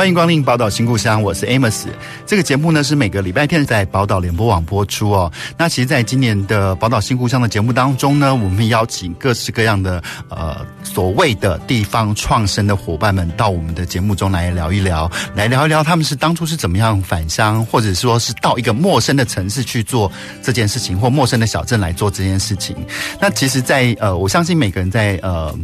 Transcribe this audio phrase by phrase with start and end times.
[0.00, 1.84] 欢迎光临宝岛新故乡，我是 Amos。
[2.24, 5.30] 这个节目呢是每个礼拜天在宝岛联播网播出哦。
[5.58, 20.10] 那其实，在今年的宝岛新故乡的节目当中呢，我们邀请各式各样的呃所谓的地方创生的伙伴们到我们的节目中来聊一聊，来聊一聊他们是当初是怎么样返乡，或者说是到一个陌生的城市去做
[20.42, 22.74] 这件事情，或陌生的小镇来做这件事情。
[23.20, 25.54] 那其实在，在呃，我相信每个人在呃。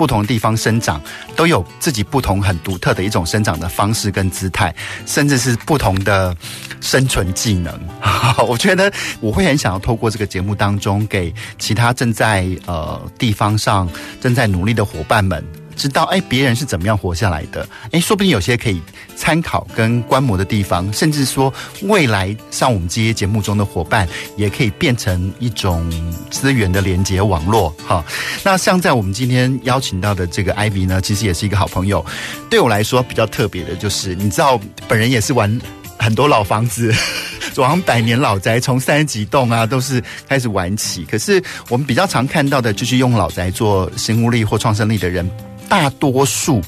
[0.00, 0.98] 不同的地方生长，
[1.36, 6.34] 都有自己不同很独特的一种生长的方式跟姿态，甚至是不同的
[6.80, 7.78] 生存技能。
[8.48, 13.86] 我觉得我会很想要透过这个节目当中，给其他正在呃地方上
[14.22, 15.44] 正在努力的伙伴们。
[15.80, 17.66] 知道哎，别人是怎么样活下来的？
[17.90, 18.82] 哎，说不定有些可以
[19.16, 21.50] 参考跟观摩的地方，甚至说
[21.84, 24.06] 未来上我们这些节目中的伙伴，
[24.36, 25.90] 也可以变成一种
[26.30, 27.70] 资源的连接网络。
[27.86, 28.04] 哈，
[28.44, 32.04] 那像在我们今天邀请到的这个 Ivy 呢，其实也是一个好朋友。
[32.50, 35.58] 对我来说比较特别的就是，你知道，本人也是玩
[35.98, 36.92] 很多老房子，
[37.56, 41.04] 玩百年老宅，从三十几栋啊都是开始玩起。
[41.04, 45.28] 可是我们比较常看到的，就是用老宅做新屋力或创生力的人。
[45.70, 46.60] 大多数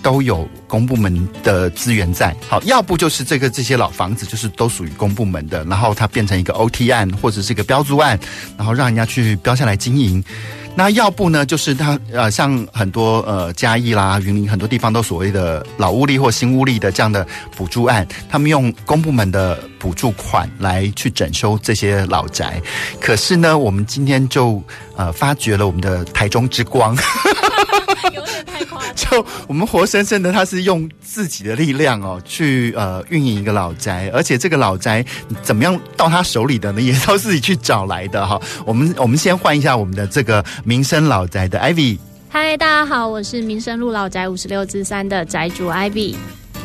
[0.00, 8.16] 都有公部门的资源在，好，要不就是这个这些老房子就是都属于公部门的，然后它变成一个 OT 案或者是一个标租案，
[8.56, 10.22] 然后让人家去标下来经营。
[10.76, 22.62] 那要不呢，就是它呃，像很多呃嘉义啦、云林很多地方都所谓的老屋力或新屋力的这样的补助案，他们用公部门的补助款来去整修这些老宅。
[23.00, 24.62] 可是呢，我们今天就
[24.94, 26.96] 呃发掘了我们的台中之光。
[29.10, 35.04] 就我们活生生的，他是用自己的力量哦，去呃运营一个老宅，而且这个老宅
[35.40, 36.80] 怎么样到他手里的呢？
[36.80, 38.40] 也都是自己去找来的哈。
[38.66, 41.98] 我们我们先换一下我们的这个民生老宅的 Ivy。
[42.28, 46.16] 嗨，大家好，我是民生路老宅五十六之三的宅主 Ivy。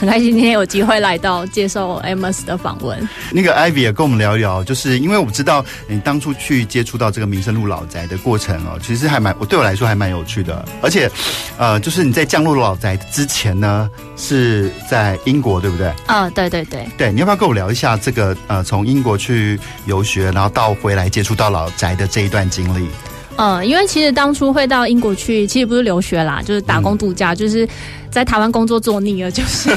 [0.04, 3.08] 很开心今天有机会来到接受 Amos 的访问。
[3.32, 10.66] 那个 Ivy 也跟我们聊一聊，就是因为我知道你当初去接触到这个民生路老宅的过程哦，其实还蛮，我对我来说还蛮有趣的。
[10.82, 11.10] 而且，
[11.58, 15.88] 呃，就是你在降落老宅之前呢，是在英国，对不对？
[16.06, 16.86] 啊、哦，对对对。
[16.98, 22.90] 对，你要不要跟我聊一下这个呃，从英国去游学，然后到回来接触到老宅的这一段经历？
[23.38, 27.68] 嗯，因为其实当初会到英国去，其实不是留学啦，就是打工度假，嗯、就是。
[28.14, 29.76] 在台湾工作做腻了，就是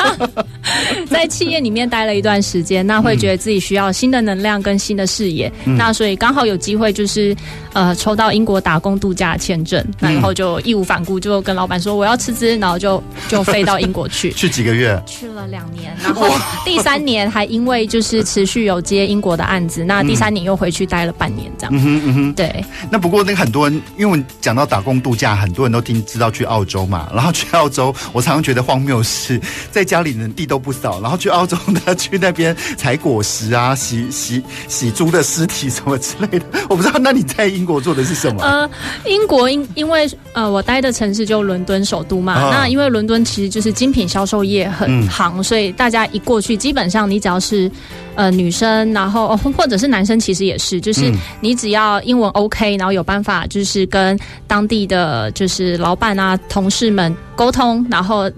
[1.08, 7.34] 在企业里面待了一段时间，那会觉得自己需要新的能量跟新的视野，嗯、那所以刚好有机会就是
[7.72, 15.00] 呃抽到英国打工度假签证，那然后就义无反顾就跟老板说我要辞职，然后就就飞到英国去， 去几个月？
[15.06, 16.28] 去了两年，然后
[16.64, 21.74] 第三年还因为就是持续有接英国的案子，那第三年又回去待了半年这样。
[21.74, 22.64] 嗯哼嗯哼，对。
[22.90, 27.94] 那不过那个很多人，因为讲到打工度假，很多人都听知道去澳洲嘛，然后去澳洲。
[28.12, 29.40] 我常常觉得荒谬是
[29.70, 36.44] 在家里人地都不扫，然后去澳洲呢，去那边采果实啊，洗洗洗猪的尸体什么之类的。
[36.68, 38.42] 我不知道，那你在英国做的是什么？
[38.42, 38.68] 呃，
[39.06, 47.70] 英国因因为呃，我待的城市就伦敦首都嘛，哦、那因为伦敦其实就是精品销售业很行，嗯、所以大家一过去，基本上你只要是
[48.16, 57.84] 呃女生，然后 或者是男生，其实也是，就是你只要英文 OK，然后有办法就是跟当地的就是老板啊、同事们沟通。
[57.90, 58.30] 然后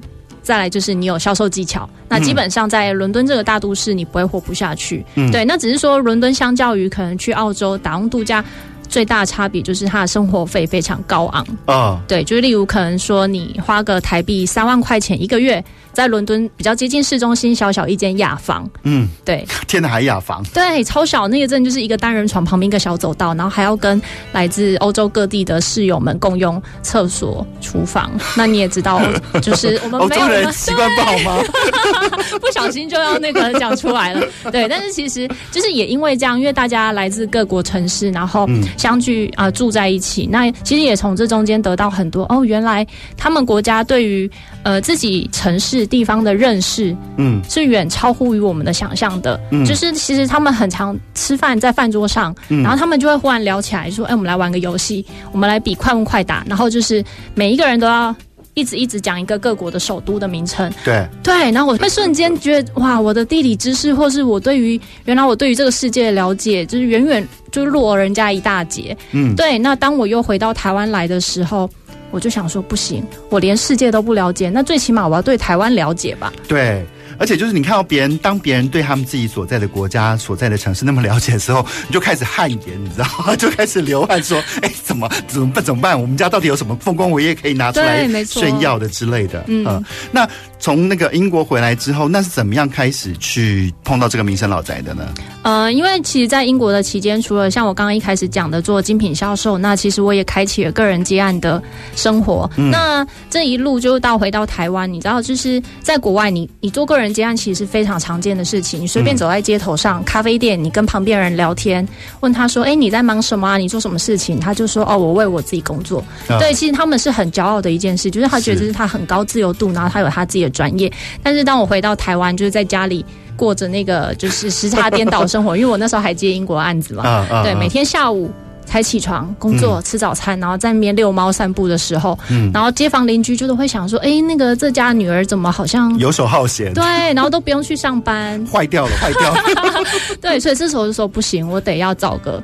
[0.46, 5.04] 再来就是你有销售技巧，那基本上在伦敦这个大都市，你不会活不下去。
[5.16, 8.44] 嗯，对，那只是说伦敦相较于可能去澳洲打工度假，
[8.88, 12.00] 最大的差别就是它的生活费非常高昂啊。
[12.08, 15.62] 对，就是例如可能说你花个台币三万块钱一个月。
[15.96, 18.68] 在伦敦比较接近市中心，小小一间雅房。
[18.82, 20.44] 嗯，对， 天哪，还雅房？
[20.52, 23.98] 对，超小，那个真的就是一个单人床旁边一个小走道，然后还要跟
[24.30, 28.12] 来自欧洲各地的室友们共用厕所、厨房。
[28.36, 29.00] 那你也知道，
[29.40, 31.42] 就是我们没有人习惯不好吗？
[32.42, 34.22] 不小心就要那个讲出来了。
[34.52, 38.46] 对，但是其实就是也因为这样，因为大家来自各国城市，然后
[38.76, 42.86] 相聚啊、呃、住在一起，那其实也从这中间得到很多哦，原来
[43.16, 44.30] 他们国家对于
[44.62, 45.86] 呃自己城市。
[45.96, 49.40] 地方的认识，嗯，是远超乎于我们的想象的。
[49.50, 57.02] 嗯，就是其实他们很常吃饭在饭桌上，嗯，然后他们就会忽然聊起来，说：“哎，我们来玩个游戏，我们来比快问快答。”然后就是
[57.34, 58.14] 每一个人都要
[58.56, 60.72] 一直一直讲一个各国的首都的名称。
[60.82, 68.96] 对对，然后我会瞬间觉得哇，我的地理知识，或是我对于原来我对于这个世界的了解，就是远远就落人家一大截。
[69.12, 69.58] 嗯，对。
[69.58, 71.68] 那当我又回到台湾来的时候，
[72.10, 76.32] 我就想说不行，我连世界都不了解，那最起码我要对台湾了解吧。
[76.48, 76.82] 对。
[77.18, 83.34] 而且就是你看到别人，当别人对他们自己所在的国家、所在的城市那么了解的时候，你就开始汗颜，你知道吗？
[83.36, 85.64] 就开始流汗，说：“哎，怎么怎么办？
[85.64, 86.00] 怎么办？
[86.00, 90.28] 我们家到底有什么丰功伟业可以拿出来炫耀的之类的？”嗯，呃、那。
[90.58, 95.06] 从那个英国回来之后，那是怎么样开始去碰到这个民生老宅的呢？
[95.42, 101.62] 呃，因为其实，在英国的期间，除了像我刚刚一开始讲的做精品销售，那其实我也开启了个人接案的
[101.94, 102.50] 生活。
[102.56, 108.80] 嗯、那这一路就到回到台湾，你知道，就是在国外你，你你做个人接案其实是非常常见的事情。
[108.80, 111.86] 你随便走在街头上，嗯、咖啡店，你跟旁边人聊天，
[112.20, 113.56] 问他说：“哎，你在忙什么啊？
[113.56, 116.00] 你做什么事情？”他就说：“哦，我为我自己工作。
[116.28, 120.90] 哦”对，其实他们是很骄傲的一件事，就是他觉得这是他很高自由度，然后他有他自己的专业，
[121.22, 123.04] 但是当我回到台湾，就是在家里
[123.36, 128.30] 过着那个就是时差颠倒生活，因为我那时候还接英国案子嘛，啊啊、对，每天下午
[128.64, 136.72] 才起床工作、嗯、吃早餐，然后在那边遛猫散步的时候，嗯，然后街坊邻居就都会想说，哎，那个这家女儿怎么好像游手好闲？
[136.72, 136.82] 对，
[137.14, 139.40] 然后都不用去上班，坏掉了，坏掉了，
[140.20, 142.42] 对，所以这时候就说不行，我得要找个。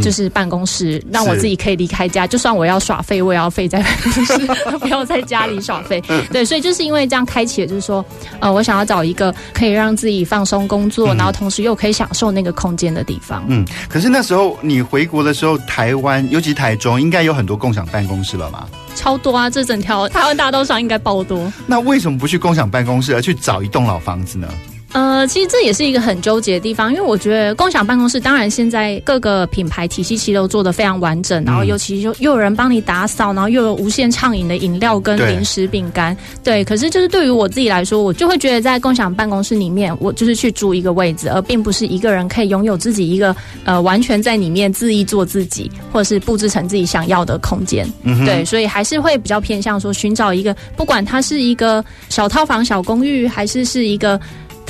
[0.00, 4.38] 就是办公室，让我自己可以离开家，就算我要耍废，我也要废在办公室，
[4.78, 6.02] 不要在家里耍废。
[6.32, 8.04] 对，所以就是因为这样开启了，就是说，
[8.40, 13.44] 呃，我想要找一个可以让自己放松工作，然后同时又可以享受那个空间的地方。
[13.48, 18.68] 嗯，可是那时候你回国的时候，台湾尤其台中，应该有很多共享办公室了吧？
[18.94, 19.50] 超多啊！
[19.50, 21.52] 这整条台湾大道上应该爆多。
[21.66, 24.48] 那为什么不去共享办公室，而去找一栋老房子呢？
[24.94, 36.64] 呃，其实这也是一个很纠结的地方，因为我觉得共享办公室，当然现在各个品牌体系其实都做得非常完整，然后尤其又又有人帮你打扫，然后又有无限畅饮的饮料跟零食饼干，对，对。
[36.64, 47.84] 可是就是对于我自己来说，我就会觉得在共享办公室里面，我就是去租一个位置，而并不是一个人可以拥有自己一个呃完全在里面恣意做自己，或者是布置成自己想要的空间。
[48.04, 54.20] 嗯，对，所以还是会比较偏向说寻找一个，不管它是一个小套房、小公寓，还是是一个。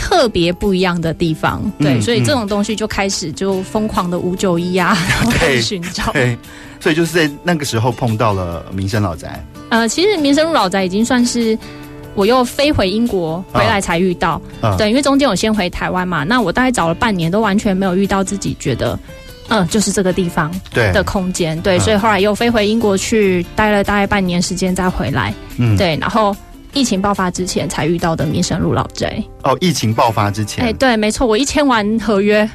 [0.04, 4.94] 特别不一样的地方，对，嗯、所以这种东西就开始就疯狂的五九一啊，
[5.32, 6.12] 开始寻找。
[6.12, 6.36] 对，
[6.78, 9.42] 所以就是在那个时候碰到了民生老宅。
[9.70, 11.58] 呃，其实民生路老宅已经算是
[12.14, 18.98] 我又飞回英国回来才遇到，哦、对，因为中间我先回台湾嘛，那我大概找了半年都完全没有遇到自己觉得，
[19.48, 26.36] 嗯、呃，就是这个地方的空间，对，对，所以后来又飞回英国去待了大概半年时间再回来，嗯，对，然后。
[26.74, 32.48] 疫情爆发之前才遇到的民生路老宅哦，疫情爆发之前，哎，对，没错，我一签完合约，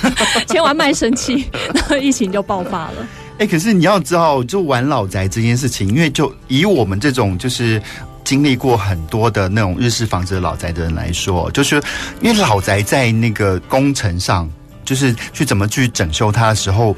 [0.48, 3.06] 签完卖身契， 然后疫情就爆发了。
[3.38, 7.80] 哎，可是你要知道，就玩老宅这件事情，因为就以我们这种就是
[8.24, 11.76] 经历过很多的那种日式房子的老宅的人来说，就是
[12.22, 14.48] 因为老宅在那个工程上，
[14.86, 16.96] 就是去怎么去整修它的时候。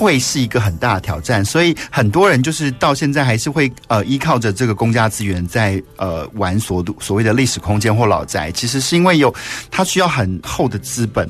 [0.00, 9.32] 会是一个很大的挑战，所以很多人就是到现在还是会呃依靠着这个公家资源在呃玩所所谓的历史空间或老宅，其实是因为有
[9.70, 11.28] 它需要很厚的资本。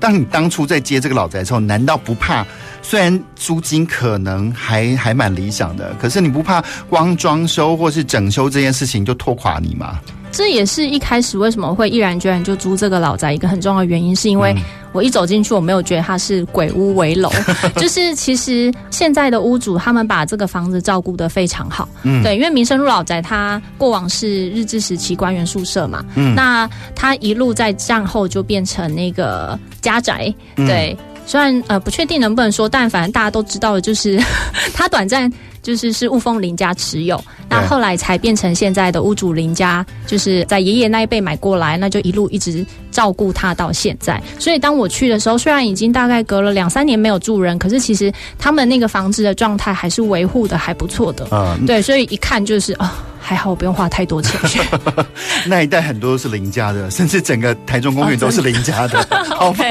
[0.00, 2.46] 当你当初在接这个老宅的时候，难道不怕？
[2.80, 9.98] 虽然租金可能还还蛮理想的，可是你不怕光装修或是整修这件事情就拖垮你吗？
[10.32, 14.54] 这也是一开始为什么会毅然决然就租这个老宅一个很重要的原因，是因为
[14.92, 17.30] 我一走进去，我没有觉得它是鬼屋危楼，
[17.76, 34.18] 就是其实现在的屋主他们把这个房子照顾得非常好，嗯，对，因为民生路老宅它过往是日治时期官员宿舍嘛，嗯，那它一路在战后就变成那个家宅，对，虽然呃不确定能不能说，但反正大家都知道的就是
[34.72, 35.30] 它短暂。
[35.62, 44.20] 就是是雾峰林家持有，那后来才变成现在的屋主林家，就是在爷爷那一辈买过来，那就一路一直照顾他到现在。
[44.38, 51.26] 所以当我去的时候，虽然已经大概隔了两三年没有住人，可是其实他们那个房子的状态还是维护的还不错的。
[51.30, 52.86] 嗯，对，所以一看就是啊。
[52.86, 54.60] 哦还好我不用花太多钱去。
[55.46, 59.00] 那一带很多都是林家的，甚至整个台中公园都是林家的。
[59.26, 59.62] 好， OK，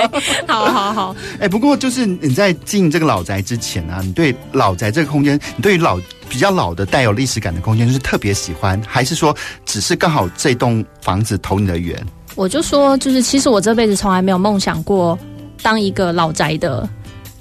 [0.48, 1.16] 好好好。
[1.38, 9.36] 哎，不过就是你在进这个老宅之前啊，你对老宅这个空间，你对于老比较老的带有历史感的空间，就是特别喜欢，还是说
[9.66, 12.02] 只是刚好这栋房子投你的缘？
[12.36, 15.18] 我就说，就是其实我这辈子从来没有梦想过
[15.62, 16.88] 当一个老宅的。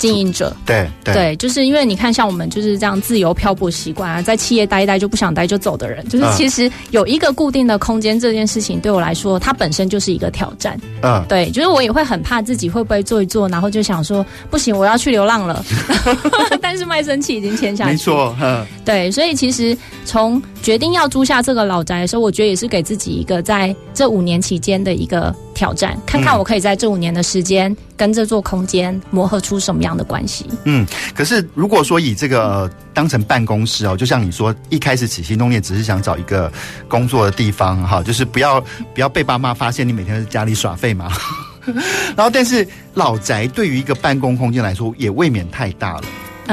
[0.01, 0.53] 经营者。
[0.67, 10.77] 对对，对，就是因为你看，像我们就是这样自由漂泊习惯啊，在企业待一待就不想待就走的人，就是其实有一个固定的空间这件事情，对我来说，它本身就是一个挑战。
[11.03, 15.65] 嗯，对，就是我也会很怕自己会不会做一做，然后就想说不行，我要去流浪了。
[16.61, 18.35] 但是卖身契已经签下去，没错。
[18.41, 19.77] 嗯，对，所以其实
[20.07, 30.47] 从决定要租下这个老宅的时候，我觉得也是给自己一个在这五年期间的一个挑战，看看我可以在这五年的时间跟这座空间磨合出什么样的关系。
[30.65, 36.51] 嗯，可是如果说以这个、呃、当成办公室哦，就像你说一开始起心动念只是想找一个
[36.89, 38.59] 工作的地方哈，就是不要
[38.95, 41.13] 不要被爸妈发现你每天在家里耍废嘛。
[42.17, 46.05] 然后，但是老宅对于一个办公空间来说也未免太大了。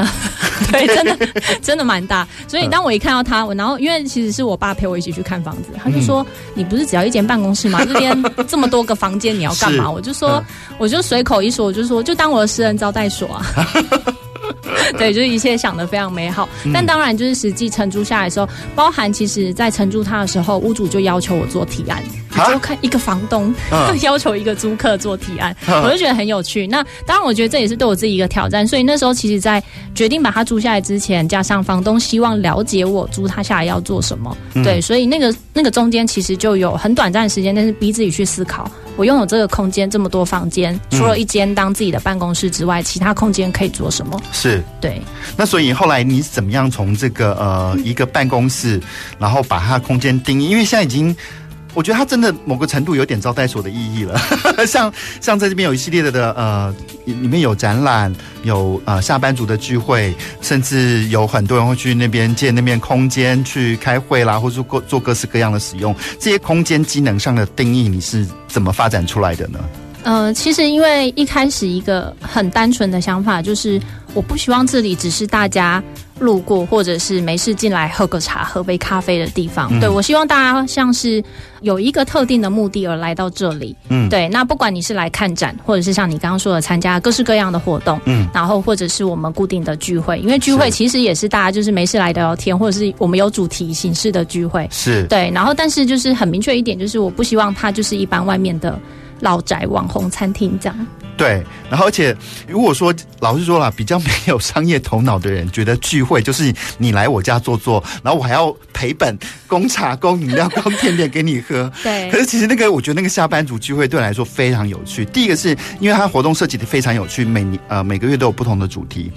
[0.72, 1.28] 对，真的
[1.62, 2.28] 真的蛮大。
[2.48, 6.26] 所以当我一看到他，我然后因为其实是我爸陪我一起去看房子，他就说
[6.56, 7.84] ：“你不是只要一间办公室吗？
[7.86, 10.44] 这边这么多个房间，你要干嘛？”我就说
[10.78, 13.46] ：“我就随口一说，我就说就当我的私人招待所啊。”
[14.98, 16.48] 对，就是一切想的非常美好。
[16.74, 22.04] 但当然，就是实际承租下来的时候，包含其实在承租它的时候，屋主就要求我做提案。
[22.52, 23.52] 就看一个房东
[24.04, 26.68] 要求一个租客做提案，我就觉得很有趣。
[26.68, 28.68] 那当然，我觉得这也是对我自己一个挑战。
[28.68, 29.64] 所以那时候，其实，在
[29.96, 44.22] 决定把它租下来之前，加上房东希望了解我租他下来要做什么，对，所以那个那个中间其实就有很短暂的时间，但是逼自己去思考，我拥有这个空间这么多房间，除了一间当自己的办公室之外，其他空间可以做什么？
[44.32, 45.02] 是对。
[45.36, 48.82] 那所以后来你怎么样从这个呃一个办公室，
[49.20, 50.50] 然后把它空间定义？
[50.50, 51.16] 因为现在已经。
[51.74, 54.20] 我觉得它真的某个程度有点招待所的意义了，
[54.66, 54.92] 像
[55.22, 56.74] 像在这边有一系列的的呃，
[57.06, 65.96] 里面有展览，有呃下班族的聚会，甚至有很多人会去那边借那边空间去开会啦，或者做做各式各样的使用。
[66.20, 69.60] 这些空间机能上的定义，你是怎么发展出来的呢？
[70.08, 73.78] 呃，其实因为一开始一个很单纯的想法就是，
[74.14, 75.84] 我不希望这里只是大家
[76.20, 79.68] 路过或者是没事进来喝个茶、喝杯咖啡的地方。
[79.70, 81.22] 嗯、对，我希望大家像是
[81.60, 83.76] 有一个特定的目的而来到这里。
[83.90, 84.30] 嗯，对。
[84.30, 94.66] 那不管你是来看展，或者是像你刚刚说的参加各式各样的活动，嗯，然后或者是我们固定的聚会，因为聚会其实也是大家就是没事来聊聊天，或者是我们有主题形式的聚会。
[94.72, 95.30] 是对。
[95.36, 98.80] 然后，但是就是很明确一点，就是我不希望它就是一般外面的。
[99.22, 100.88] 老宅网红餐厅这样。
[101.18, 102.16] 对，然后而且
[102.48, 111.72] 如果说老实说啦，比较没有商业头脑的人，觉得聚会就是你来我家坐坐，然后我还要赔本供茶、供饮料、供甜点给你喝。
[111.82, 112.08] 对。
[112.12, 115.04] 可是其实那个，我觉得那个下班族聚会对我来说非常有趣。
[115.06, 119.12] 第一个是因为它活动设计的非常有趣，每年呃每个月都有不同的主题。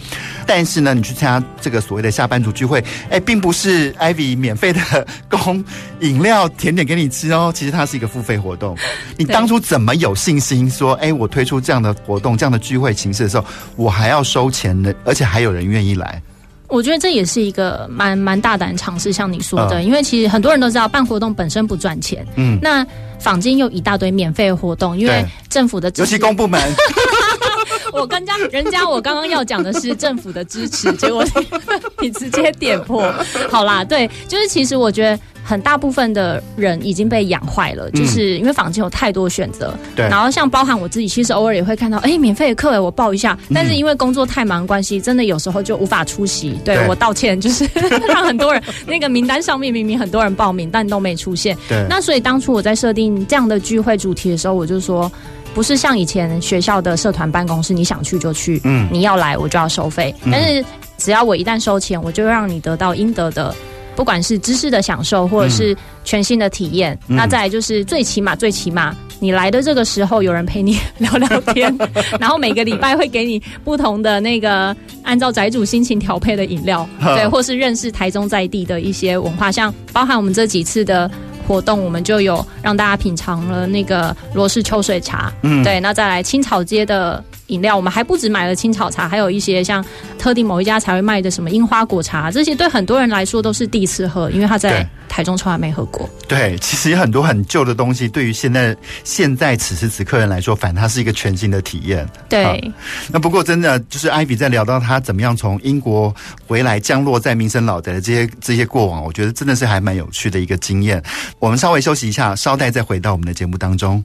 [0.47, 5.63] 但是呢，你去参加这个所谓的下班族聚会，哎，并不是 Ivy 免费的供
[6.01, 8.75] 饮料、甜点给你吃哦，其实它是一个付费活动。
[9.19, 11.90] 你当初怎么有信心说，哎，我推出这样的？
[12.07, 13.45] 活动这样的聚会形式的时候，
[13.77, 16.23] 我还要收钱的，而且还有人愿意来。
[16.69, 22.25] 我觉得这也是一个蛮蛮大胆尝试，像你说的，因为其实很多人都知道办活动本身不赚钱。
[22.37, 22.87] 嗯，那
[23.19, 26.61] 坊间又一大堆免费活动，因为政府的，尤其公部门。
[27.93, 31.25] 我跟家人家，我刚刚要讲的是政府的支持，结果
[32.01, 33.13] 你直接点破。
[33.51, 35.19] 好啦，对，就是其实我觉得。
[35.43, 39.75] 很大部分的人已经被养坏了，就是因为坊间有太多选择。
[39.97, 40.09] 对。
[40.09, 43.37] 然后像包含我自己，其实偶尔也会看到，哎，免费的课，哎，我报一下。
[43.53, 46.53] 但是因为工作太忙关系，真的有时候就无法出席。
[46.65, 47.69] 对，我道歉，就是
[48.07, 51.57] 让很多人那个名单上面明明很多人报名，但都没出现。
[51.69, 51.85] 对。
[51.89, 55.11] 那所以当初我在设定这样的聚会主题的时候，我就说，
[55.55, 60.15] 不是像以前学校的社团办公室，你想去就去，嗯，你要来我就要收费。
[60.31, 60.65] 但是
[60.97, 63.55] 只要我一旦收钱，我就让你得到应得的。
[64.01, 71.71] 不管是知识的享受，或者是全新的体验，嗯、那再来就是最起码，最起码你来的这个时候有人陪你聊聊天，
[72.19, 81.11] 然后每个礼拜会给你不同的那个按照宅主心情调配的饮料， 对，或是认识台中在地的一些文化，像包含我们这几次的
[81.47, 87.23] 活动，我们就有让大家品尝了那个罗氏秋水茶，嗯，对，那再来青草街的。
[87.51, 89.85] 饮料，我们还不止买了青草茶，还有一些像
[90.19, 96.09] 特定某一家才会卖的什么樱花果茶，这些对很多人来说都是第一次喝，因为他在台中从来没喝过。
[96.29, 102.09] 对，其实有很多很旧的东西，对于现在现在此时此刻人来说，反正它是一个全新的体验。
[102.29, 102.73] 对，
[103.11, 106.15] 那不过真的就是 Ivy 在聊到他怎么样从英国
[106.47, 111.03] 回来降落在民生老宅的这些这些过往，我觉得真的是还蛮有趣的一个经验。
[111.39, 114.05] 我们稍微休息一下，稍待再回到我们的节目当中。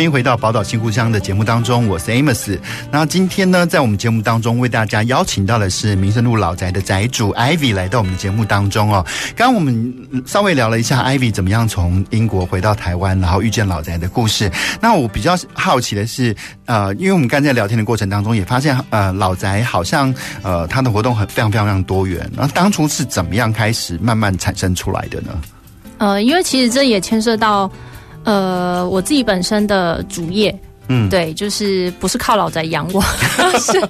[0.00, 2.58] 欢迎回到宝岛新故乡的节目当中，我是 Amos。
[2.90, 9.04] 那今天呢，在我们节目当中为大家邀请到的是民生路老宅的宅主 Ivy 来到我们的节目当中哦。
[9.36, 14.50] 刚刚我们稍微聊了一下 Ivy 怎么样从英国回到台湾，然后遇见老宅的故事。
[14.80, 22.26] 那我比较好奇的是，呃，因为我们刚才在聊天的过程当中也发现，呃，老宅好像呃它的活动很非常非常非常多元。
[22.34, 25.38] 那当初是怎么样开始慢慢产生出来的呢？
[25.98, 27.70] 呃，因为其实这也牵涉到。
[28.24, 30.56] 呃，我自己本身的主业。
[30.92, 33.00] 嗯，对，就是不是靠老宅养我，
[33.60, 33.80] 是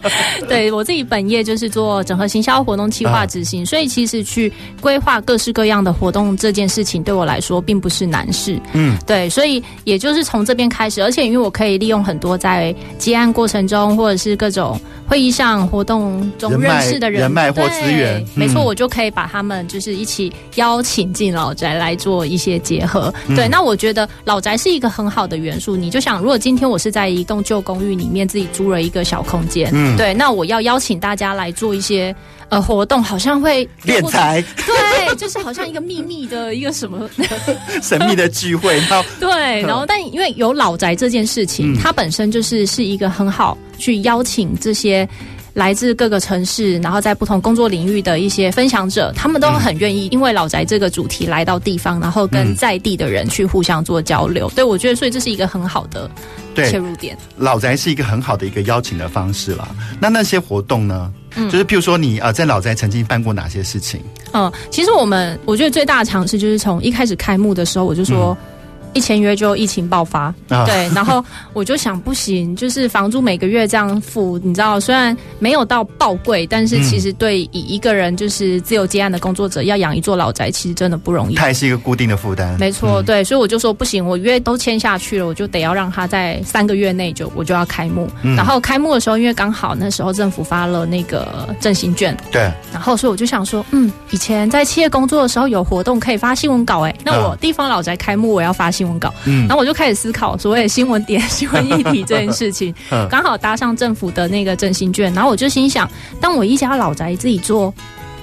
[0.47, 4.53] 对我自己本业就是做整合行销活动计划执行，所以其实去
[4.83, 8.61] 规划各式各样的活动这件事情对我来说并不是难事。
[8.75, 14.79] 嗯，对，所以也就是从这边开始，而且因为我可以利用很多在接案过程中或者是各种
[15.09, 23.13] 会议上活动中认识的人，人脉或资源，没错，我就可以把他们就是一起邀请进老宅来做一些结合。
[23.35, 25.75] 对，那我觉得老宅是一个很好的元素。
[25.75, 32.15] 你就想，如果今天我是在一栋旧公寓里面自己租了一个小空间，嗯，对，那我要邀请大家来做一些
[32.49, 37.09] 呃活动，好像会敛财，对，就是好像一个秘密的一个什么
[37.83, 45.09] 神秘的聚会，然后 对，然后但因为有老宅这件事情，嗯，它本身就是是一个很好去邀请这些。
[45.55, 54.51] 来自各个城市，然后在不同工作领域的一些分享者，他们都很愿意，因为老宅这个主题来到地方，然后跟在地的人去互相做交流。
[54.55, 56.11] 对，我觉得，所以这是一个很好的
[56.55, 57.17] 切入点。
[57.37, 59.69] 老宅是一个很好的一个邀请的方式啦。
[60.01, 61.13] 那那些活动呢？
[61.37, 64.01] 嗯，就是譬如说你呃，在老宅曾经办过哪些事情？
[64.33, 68.37] 嗯，其实我们我觉得最大的尝试就是从一开始开幕的时候，我就说。
[68.41, 68.47] 嗯
[68.93, 81.35] 一签约就疫情爆发，啊、对，然后我就想不行，就是房租每个月这样付，你知道，虽然没有到爆贵，但是其实对以一个人就是自由接案的工作者要养一座老宅，其实真的不容易。
[81.35, 82.57] 它也是一个固定的负担。
[82.59, 88.09] 没错，对，所以我就说不行，我约都签下去了，我就得要让他在三个月内就我就要开幕。
[88.23, 92.43] 嗯、然后开幕的时候，因为刚好那时候政府发了那个振兴券，对，
[92.73, 102.75] 然后所以我就想说，嗯，以前在企业工作的时候有活动可以发新闻稿，哎，那我地方老宅开幕我要发新闻稿，嗯，然后我就开始思考所谓新闻点、 新闻议题这件事情，
[103.11, 105.91] 刚好搭上政府的那个振兴券，然后我就心想，
[106.21, 107.73] 当我一家老宅自己做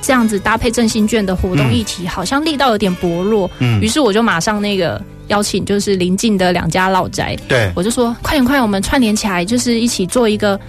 [0.02, 10.60] 这样子搭配振兴券的活动议题，好像力道有点薄弱，嗯，于是我就马上那个邀请，就是邻近的两家老宅，对，我就说快点快点，我们串联起来，就是一起做一个。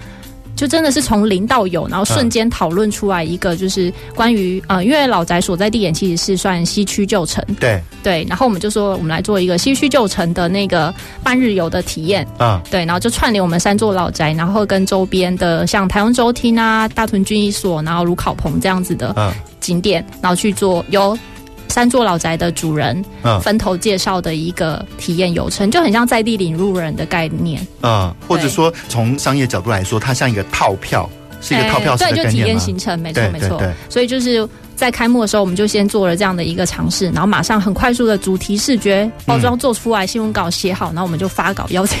[0.59, 7.81] 就真的是从零到有，然后瞬间讨论出来一个，就是关于呃，因为老宅所在地点其实是算西区旧城，对。
[8.03, 10.93] 对，然后我们就说我们来做一个西区旧城的那个
[11.23, 21.17] 半日游的体验，啊，对，然后就串联我们三座老宅，然后跟周边的像台湾州厅啊、大屯军医所，然后卢考棚这样子的景点，然后去做有。
[21.69, 31.09] 三座老宅的主人，嗯，分头介绍的一个体验游程，就很像在地领路人的概念，嗯，或者说从商业角度来说，它像一个套票，
[31.41, 32.23] 是一个套票式的概念吗？
[32.23, 34.47] 对，就体验行程，没错，没错，所以就是。
[34.79, 41.99] 在开幕的时候，我们就先做了这样的一个尝试，然后马上很快速的主题视觉包装做出来，新闻稿写好，然后我们就发稿邀请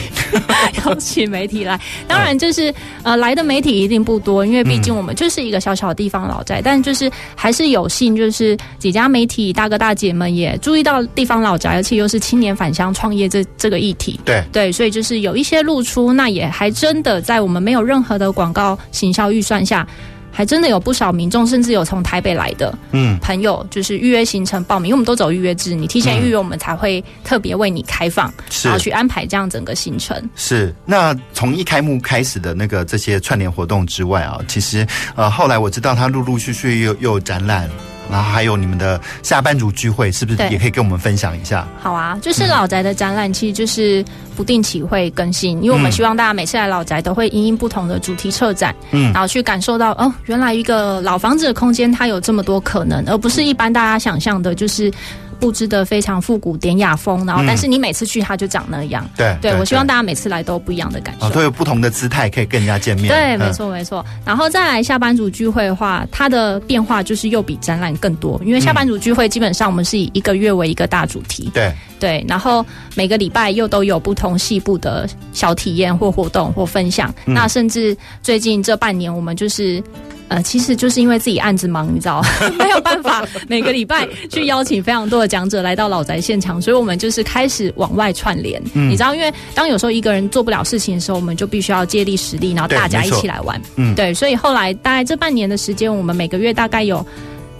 [0.85, 1.77] 邀请媒体来。
[2.07, 14.17] 当然，就是呃来的媒体一定不多，因为毕竟我们就是一个小小的地方老宅，但就是还是有幸，就是几家媒体大哥大姐们也注意到地方老宅，而且又是青年返乡创业这这个议题。
[14.23, 19.85] 对对，所以就是有一些露出，那也还真的在我们没有任何的广告行销预算下。
[20.31, 28.31] 还真的有不少民众，甚至有从台北来的嗯朋友，就是预约行程报名，因为我们都走预约制，你提前预约，我们才会特别为你开放，
[28.63, 30.17] 然后去安排这样整个行程。
[30.35, 37.69] 是，那从一开幕开始的那个这些串联活动之外啊，其实呃后来我知道他陆陆续续又又有展览。
[38.09, 41.67] 然后还有你们的下班族聚会，是不是也可以跟我们分享一下？
[41.79, 44.03] 好啊，就是老宅的展览，其实就是
[44.35, 54.91] 不定期会更新，因为我们希望大家每次来老宅都会因应不同的主题策展，嗯，然后去感受到哦，原来一个老房子的空间它有这么多可能，而不是一般大家想象的，就是。
[55.39, 59.03] 布置的非常复古典雅风，然后但是你每次去它就长那样。
[59.05, 63.07] 嗯、对，对，对，我希望大家每次来都有不一样的感受，哦、都有不同的姿态可以跟人家见面。
[63.07, 64.05] 对，没错没错。
[64.25, 71.49] 然后再来下班族聚会的话，它的变化就是又比展览更多，因为下班族聚会基本上我们是以一个月为一个大主题。
[71.53, 77.13] 对对，然后每个礼拜又都有不同细部的小体验或活动或分享。
[77.25, 79.81] 嗯、那甚至最近这半年，我们就是。
[80.29, 82.23] 呃，其实就是因为自己案子忙，你知道，
[82.57, 88.61] 没有办法每个礼拜去邀请非常多的讲者来到老宅现场，所以我们就是开始往外串联。
[88.73, 93.61] 嗯，你知道，因为当有时候一个人做不了事情的时候，我们就必须要借力使力，然后大家一起来玩。
[93.75, 97.05] 嗯，对，所以后来大概这半年的时间，我们每个月大概有。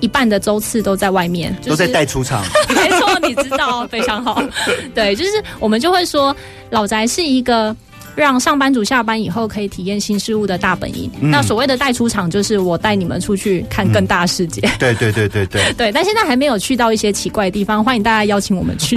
[0.01, 2.41] 一半的周次都在外面，就是、都在带出场。
[2.73, 4.41] 没错，你你知道，非常好。
[4.95, 6.33] 对，就是我们就会说，
[6.69, 7.75] 老宅是一个。
[8.19, 11.09] 让上班族下班以后可以体验新事物的大本营。
[11.21, 14.61] 嗯、那所谓的带出场，就是我带你们出去看更大世界。
[14.77, 15.73] 对 对对对对。
[15.73, 18.95] 对，但现在还没有去到一些奇怪的地方，欢迎大家邀请我们去。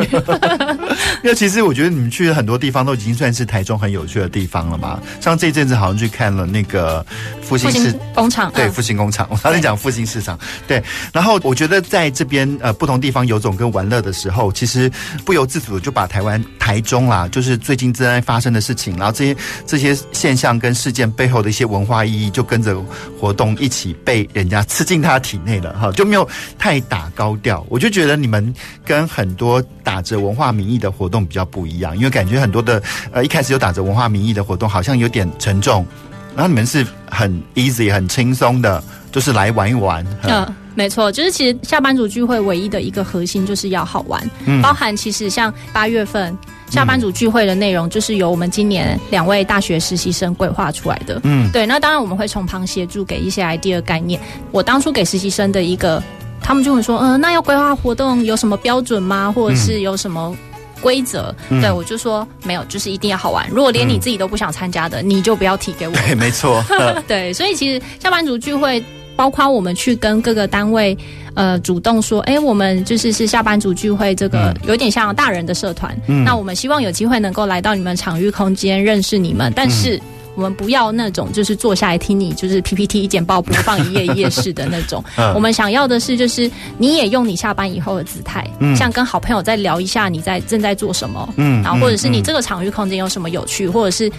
[1.22, 5.00] 因为其实我觉得你们去的很多地方都已经算是台中很有趣的地方了嘛。
[5.20, 7.04] 像这阵子好像去看了那个
[7.40, 10.38] 复兴市工厂，对复兴工厂，我刚才讲复兴市场。
[10.66, 10.82] 对，
[11.12, 14.90] 然后我觉得在这边呃不同地方游走跟玩乐的时候，其实
[15.24, 19.11] 不由自主的就把台湾台中啦，就是最近正在发生的事情，然后。
[19.12, 22.76] 这些这些现象跟事件背后的一些文化意义，就跟着
[23.20, 27.64] 活动一起被人家吃进他体内了哈，就没有太打高调。
[27.68, 28.52] 我就觉得你们
[28.84, 35.86] 跟很多打着文化名义的活动比较不一样，因为感觉很多的呃一开始有打着文化名义的活动，好像有点沉重，
[36.34, 40.04] 然后你们是很 easy 很轻松的，就是来玩一玩。
[40.22, 46.36] 嗯，没错，就是其实下班族聚会唯一的一个核心就是要好玩，嗯，包含其实像八月份。
[46.72, 51.20] 下班族聚会的内容就是由我们今年两位大学实习生规划出来的。
[51.22, 51.66] 嗯，对。
[51.66, 54.18] 那当然我们会从旁协助给一些 idea 概念。
[54.52, 56.02] 我当初给实习生的一个，
[56.40, 59.30] 他们就会说，嗯、呃，那要规划活动有什么标准吗？
[59.30, 60.34] 或者是有什么
[60.80, 61.34] 规则？
[61.50, 63.46] 嗯、对，我就说没有，就是一定要好玩。
[63.50, 65.92] 如果连你自己都不想参加的，你就不要提给我。
[65.92, 66.64] 对， 没错。
[67.06, 68.82] 对，所以其实下班族聚会。
[69.14, 70.96] 包括我们去跟各个单位，
[71.34, 75.96] 呃，主动说，哎，我们就是是下班族聚会，这个有点像大人的社团。
[76.08, 79.52] 嗯，那我们希望有机会能够来到你们场域空间，认识你们。
[79.54, 80.00] 但是
[80.34, 85.04] 我们不要那种就是坐下来听你就是 PPT 一简报播放一页一页式的那种。
[85.34, 94.10] 我们想要的是，就是你也用你下班以后的姿态，嗯像跟好朋友再聊一下你在正在做什么，嗯，然后或者是你这个场域空间有什么有趣，或者是。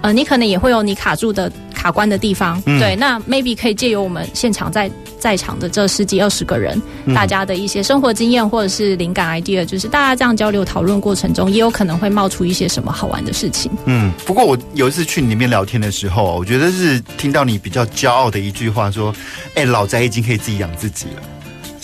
[0.00, 13.70] 呃，你可能也会有你卡住的卡关的地方，嗯、对，那 maybe 可以借由我们现场在在场的这十几二十个人，嗯、大家的一些生活经验或者是灵感 idea，就是大家这样交流讨论过程中，也有可能会冒出一些什么好玩的事情。
[13.84, 19.14] 嗯，不过我有一次去你那边聊天的时候，我觉得是听到你比较骄傲的一句话，说
[19.54, 21.22] ：“哎、欸，老宅已经可以自己养自己了。”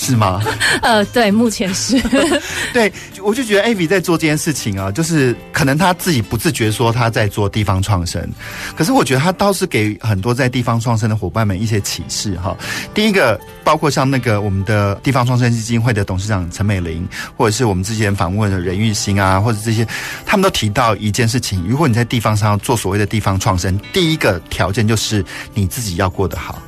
[0.04, 0.42] 是吗？
[0.82, 1.98] 呃，对，目前是。
[2.74, 8.28] 对，我就觉得 Ivy 在做这件事情啊，就是可能他自己不自觉说他在做地方创生，
[8.76, 12.54] 可是我觉得他倒是给很多在地方创生的伙伴们一些启示哈。
[12.92, 19.86] 第一个，包括像那个我们的地方创生基金会的董事长陈美玲，或者是我们之前访问的任玉兴啊，或者这些，
[20.26, 26.60] 他们都提到一件事情：如果你在地方上要做所谓的地方创生，第一个条件就是你自己要过得好。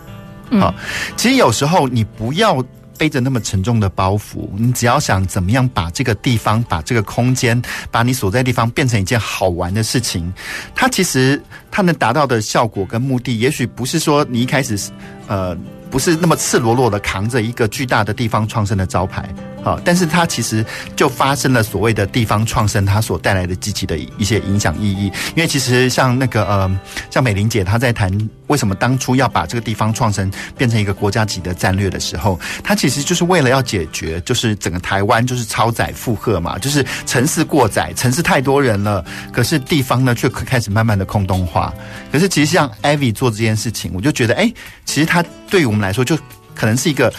[0.60, 0.74] 好，
[1.16, 2.64] 其实有时候你不要。
[2.98, 10.32] 背着那么沉重的包袱，你只要想怎么样把这个地方、把这个空间、把你所在地方变成一件好玩的事情，
[10.74, 14.78] 它其实它能达到的效果跟目的，也许不是说你一开始
[15.26, 15.56] 呃
[15.90, 19.32] 不是那么赤裸裸的扛着一个巨大的地方创生的招牌。
[19.66, 19.80] 啊！
[19.84, 25.06] 但是它其实就发生了所谓的地方创生，它所带来的积极的一些影响意义。
[25.34, 28.10] 因为其实像那个呃，像美玲姐她在谈
[28.46, 41.74] 为什么当初要把这个地方创生变成一个国家级的战略的时候，她其实就是为了要解决，就是整个台湾就是超载负荷嘛，就是城市过载，城市太多人了，可是地方呢却开始慢慢的空洞化。
[42.12, 44.52] 可是其实像艾薇做这件事情，我就觉得，哎，
[44.84, 46.16] 其实它对于我们来说，就
[46.54, 47.12] 可能是一个。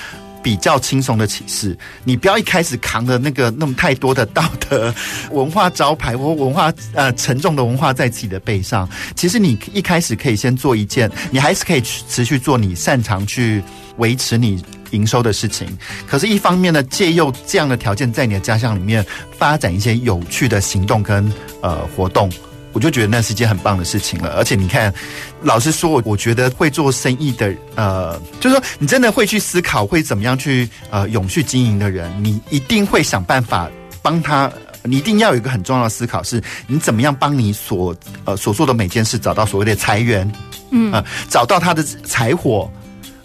[0.48, 4.96] 比较轻松的启示，你不要一开始扛着那个那么太多的道德
[5.30, 8.88] 文化招牌或文化呃沉重的文化在自己的背上。
[9.14, 13.62] 其实你一开始可以先做一件，你还是可以持续做你擅长去
[13.98, 15.68] 维持你营收的事情。
[16.08, 19.06] 可是，一方面呢，借用这样的条件，在你的家乡里面
[19.38, 21.30] 发展一些有趣的行动跟
[21.62, 22.32] 呃活动。
[22.78, 24.94] 我就觉得那是一件很棒的事情了，而且你看，
[25.42, 33.68] 老实说，我我觉得会做生意的，呃，就是说你真的会去思考会怎么样去呃永续经营的人，你一定会想办法
[34.04, 34.52] 帮他，
[34.84, 40.32] 你一定要有一个很重要的思考，是你怎么样帮你所呃所做的每件事找到所谓的财源，
[40.70, 42.72] 嗯，呃，找到他的财火。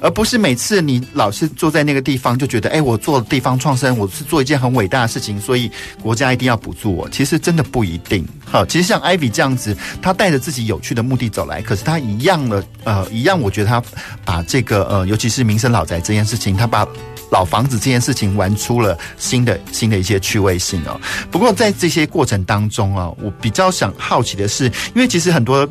[0.02, 5.70] 而不是每次你老是坐在那个地方就觉得，哎，我做地方创生，我是做一件很伟大的事情，所以
[6.02, 7.08] 国家一定要补助我。
[7.10, 8.26] 其实真的不一定。
[8.44, 13.82] 好，其实像 Ivy 这样子，他带着自己有趣的目的走来，可是他一样的，呃，一样，我觉得他
[14.24, 16.84] 把这个，呃，尤其是民生老宅这件事情，他把
[17.30, 21.00] 老房子这件事情玩出了新的新的一些趣味性哦。
[21.30, 25.66] 不过在这些过程当中啊，我比较想好奇的是，因为其实很多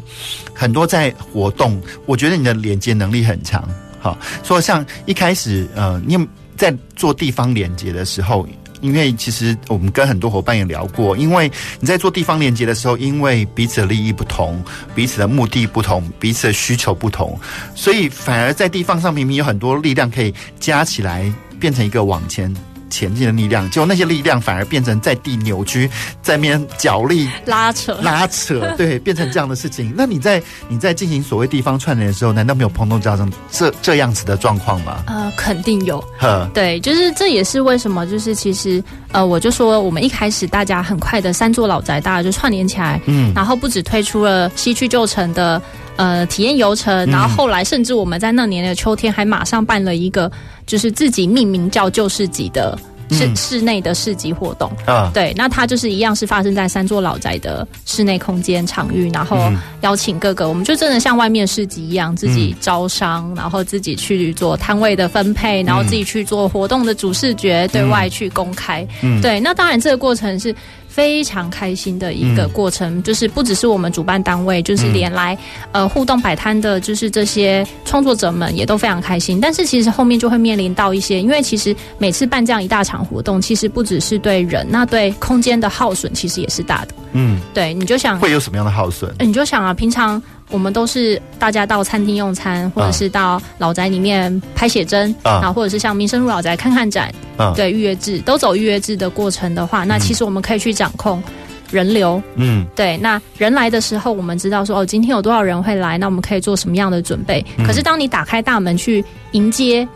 [0.53, 3.67] 很多在活动，我觉得你的连接能力很强。
[4.01, 6.17] 好，说像一开始，呃，你
[6.57, 8.47] 在做地方连接的时候，
[8.81, 14.63] 因为其实我们跟很多伙伴也聊过，因为你在做地方连接的时候，因为彼此的利益不同，
[14.95, 17.39] 彼此的目的不同，彼此的需求不同，
[17.75, 22.51] 所以反而在地方上明明有很多力量可以加起来，变成一个往前
[22.91, 25.89] 前进的力量，结果那些力量反而变成在地扭曲，
[26.21, 29.93] 在那边角力拉扯拉扯， 对，变成这样的事情。
[29.97, 35.03] 那你在你在进行所谓地方串联的时候，难道没有碰到这样这这样子的状况吗？
[35.07, 36.03] 呃，肯定有。
[36.19, 45.61] 呵，对，就是这也是为什么，就是其实呃，我就说我们一开始大家很快的三座老宅，大家就串联起来，嗯，然后不止推出了西区旧城的。
[46.01, 50.31] 呃，体验游程，然后后来甚至我们在那年的秋天还马上办了一个，
[50.65, 52.75] 就是自己命名叫旧市集的
[53.11, 55.11] 室、嗯、室内的市集活动啊。
[55.13, 59.37] 对，那它就是一样是发生在三座老宅的室内空间场域，然后
[59.81, 68.83] 邀请各个，我们就真的像外面市集一样，自己招商，嗯、然后自己去做摊位的分配，然后自己去做活动的主视觉，对外去公开。
[69.03, 70.55] 嗯，对，那当然这个过程是。
[70.91, 75.33] 非常开心的一个过程，嗯、就是不只是我们主办单位，就是连来、
[75.71, 79.39] 嗯、呃互动摆摊的，就是这些创作者们也都非常开心。
[79.39, 86.93] 但是其实后面就会面临到一些，因为其实每次办这样一大场活动，其实不只是对人，那对空间的耗损其实也是大的。
[87.13, 89.13] 嗯，对，你就想会有什么样的耗损？
[89.19, 90.21] 你就想啊，平常。
[90.51, 101.23] 我们都是大家到餐厅用餐，或者是到老宅里面拍写真啊，或者是像民生路老宅看看展啊，对，预约制都走预约制的过程的话，那其实我们可以去掌控
[101.71, 107.43] 人流，嗯，对，那人来的时候，我们知道说哦，今天有多少人会来，那我们可以做什么样的准备？
[107.65, 109.87] 可是当你打开大门去迎接。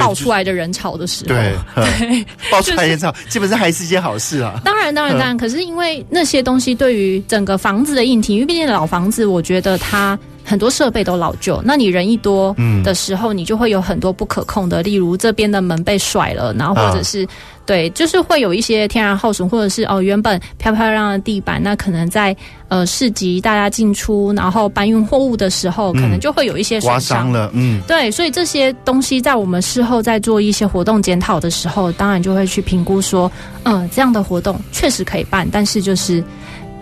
[0.00, 4.60] 爆出来的人潮的时候，对， 对爆出来人潮，基本上还是一件好事啊。
[4.64, 5.36] 当然，当然，当然。
[5.36, 11.60] 可是因为那些东西对于整个房子的硬体，因为毕竟老房子，我觉得它很多设备都老旧。
[11.64, 12.54] 那你人一多
[12.84, 17.26] 的时候，你就会有很多不可控的，例如这边的门被甩了，然后或者是。
[17.66, 22.36] 对，就是会有一些天然耗损，或者是哦，原本漂漂亮亮的地板，那可能在
[22.68, 27.50] 呃市集大家进出，然后搬运货物的时候，可能就会有一些刮伤了。
[27.54, 36.22] 嗯，对，所以这些东西在我们事后在做一些活动检讨的时候，当然就会去评估说，嗯、呃，这样的活动确实可以办，但是就是。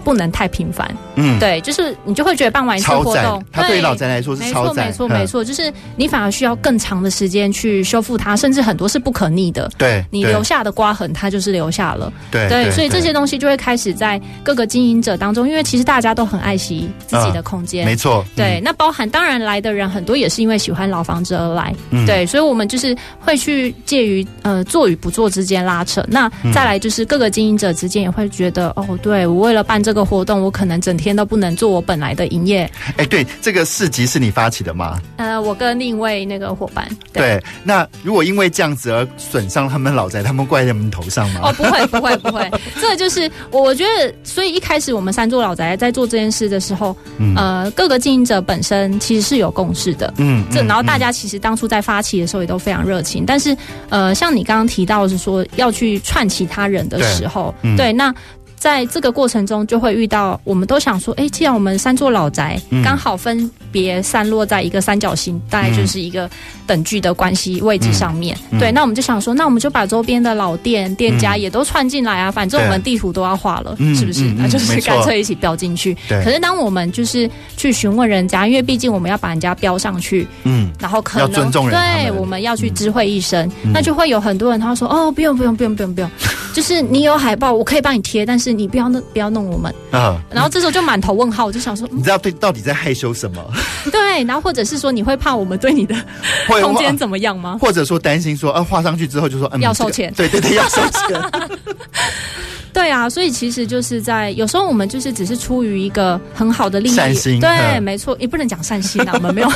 [0.03, 21.75] 不能太频繁，嗯，对，就是你就会觉得办完一次活动，它对于老宅来说是超载，没错，没错，没错，就是你反而需要更长的时间去修复它，甚至很多是不可逆的，对，你留下的刮痕，它就是留下了，对，对，所以这些东西就会开始在各个经营者当中，因为其实大家都很爱惜自己的空间，没错，对，那包含当然来的人很多也是因为喜欢老房子而来，
[22.07, 29.92] 对，所以我们就是会去介于呃做与不做之间拉扯，那再来就是各个经营者之间也会觉得哦，对我为了办这个。
[29.93, 32.63] 这个活动我可能整天都不能做我本来的营业。
[32.97, 34.99] 哎，对，这个市集是你发起的吗？
[35.19, 36.89] 呃，我跟另一位那个伙伴。
[37.13, 41.41] 对，对，那如果因为这样子而损伤他们老宅，他们怪在我们头上吗？
[41.43, 42.51] 哦，不会，不会，不会。
[42.81, 50.11] 这个就是我觉得，所以一开始我们三座老宅在做这件事的时候，嗯、呃，各个经营者本身其实是有共识的。
[50.17, 53.55] 嗯，这然后大家其实当初在发起的时候也都非常热情，嗯、但是
[53.91, 58.15] 呃，像你刚刚提到是说要去串其他人的时候，对，嗯、对那。
[58.63, 66.31] 在这个过程中，就会遇到，我们都想说，哎，既然我们三座老宅刚好分别散落在一个三角形，大概就是一个
[66.65, 74.33] 等距的关系位置上面，对，那我们就想说，那我们就把周边的老店店家也都串进来啊，反正我们地图都要画了，是不是？
[74.39, 75.97] 那就是干脆一起标进去。
[76.09, 81.29] 可是当我们就是去询问人家，因为毕竟我们要把人家标上去，嗯，然后可能
[81.73, 86.09] 对，我们要去知会一声，那就会有很多人他说，哦，不用不用不用不用不用，
[86.55, 88.52] 就是你有海报，我可以帮你贴，但是。
[88.53, 90.21] 你不要弄，不要弄我们啊！
[90.31, 93.43] 然后这时候就满头问号，我就想说，你知道对到底在害羞什么？
[93.91, 95.95] 对，然后或者是说，你会怕我们对你的
[96.47, 97.59] 空间怎么样吗？
[97.61, 101.23] 或者说担心说，啊，画上去之后就说，嗯，要收钱，对对对，要收钱。
[102.73, 109.49] 对啊，所以其实就是在有时候我们就是只是出于一个很好的利益，善心，对，没错，也不能讲善心啊，我们没有，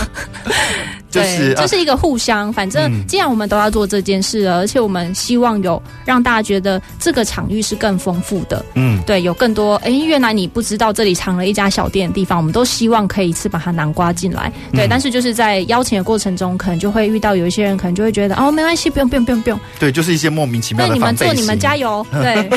[0.44, 0.54] 对，
[1.55, 22.50] 就是一个互相，反正既然我们都要做这件事了，而且我们希望有让大家觉得这个场域是更丰富的，嗯，对，有更多，哎，原来你不知道这里藏了一家小店的地方，我们都希望可以一次把它南瓜进来，对，但是就是在邀请的过程中，可能就会遇到有一些人，可能就会觉得哦，没关系，不用，不用，不用，不用，对，就是一些莫名其妙的防备心，对，你们做，你们加油，对。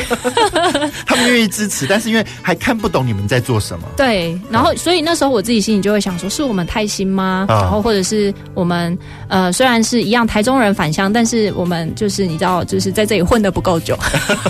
[1.06, 3.86] 他们愿意支持，但是因为还看不懂你们在做什么。
[3.96, 7.46] 对，然后所以那时候我自己心里就会想说，是我们太新吗？
[7.48, 8.96] 哦、然后或者是我们
[9.28, 13.98] 呃，虽然是一样台中人返乡，但是我们就是你知道，就是在这里混的不够久。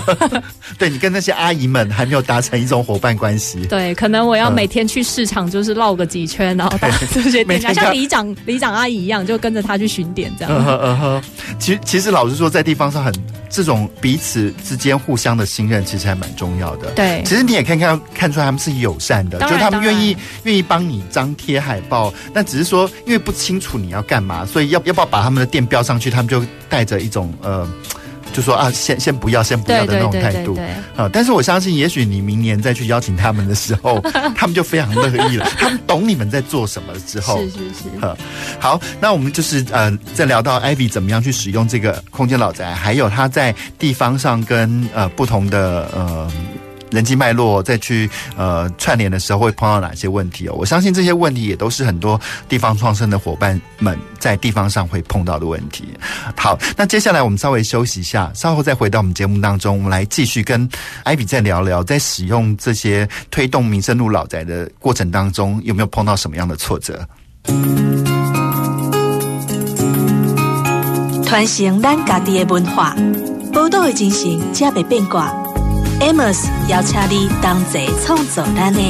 [0.77, 3.65] 对，你跟那些阿姨们还没有达成一种伙伴关系。
[3.67, 10.53] 对，可能我要每天去市场，就是绕个几圈，然后把这些 店家像里长、里长阿姨一样，就跟着他去巡点这样。
[10.53, 11.23] 嗯哼嗯哼，
[11.59, 13.13] 其实其实老实说，在地方上很。
[13.53, 16.89] 这种彼此之间互相的信任，其实还蛮重要的。
[16.91, 22.13] 对，其实你也可以看看出来他们是友善的，就是他们愿意愿意帮你张贴海报。
[22.33, 27.67] 但只是说，因为不清楚你要干嘛，所以要要不要把他们的店标上去，他们就带着一种呃
[28.33, 30.57] 就说啊，先先不要，先不要的那种态度
[30.95, 31.09] 啊。
[31.11, 33.99] 但是我相信，也许你明年再去邀请他们的时候，
[34.35, 35.45] 他们就非常乐意了。
[35.57, 38.15] 他们懂你们在做什么之后，是是是。
[38.57, 46.31] 好，那我们就是呃，在聊到 Ivy 怎么样去使用这个空间老宅，还有他在地方上跟呃不同的呃。
[46.91, 50.53] 人际脉络再去呃串联的时候会碰到哪些问题哦？
[50.57, 55.85] 我相信这些问题也都是很多地方创生的伙伴们在地方上会碰到的问题。
[56.35, 60.67] 好，那接下来我们稍微休息一下，稍后再回到我们节目当中，我们来继续跟
[61.03, 67.07] 艾比再聊聊，在使用这些推动民生路老宅的过程当中，有没有碰到什么样的挫折？
[71.25, 72.93] 传承咱家己的文化，
[73.53, 75.33] 宝岛的精神，才袂变卦。
[76.01, 78.81] Amos 邀请你同齐创造咱的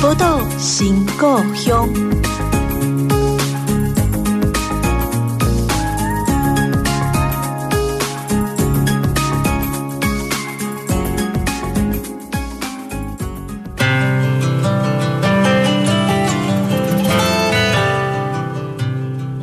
[0.00, 1.88] 宝岛新故乡。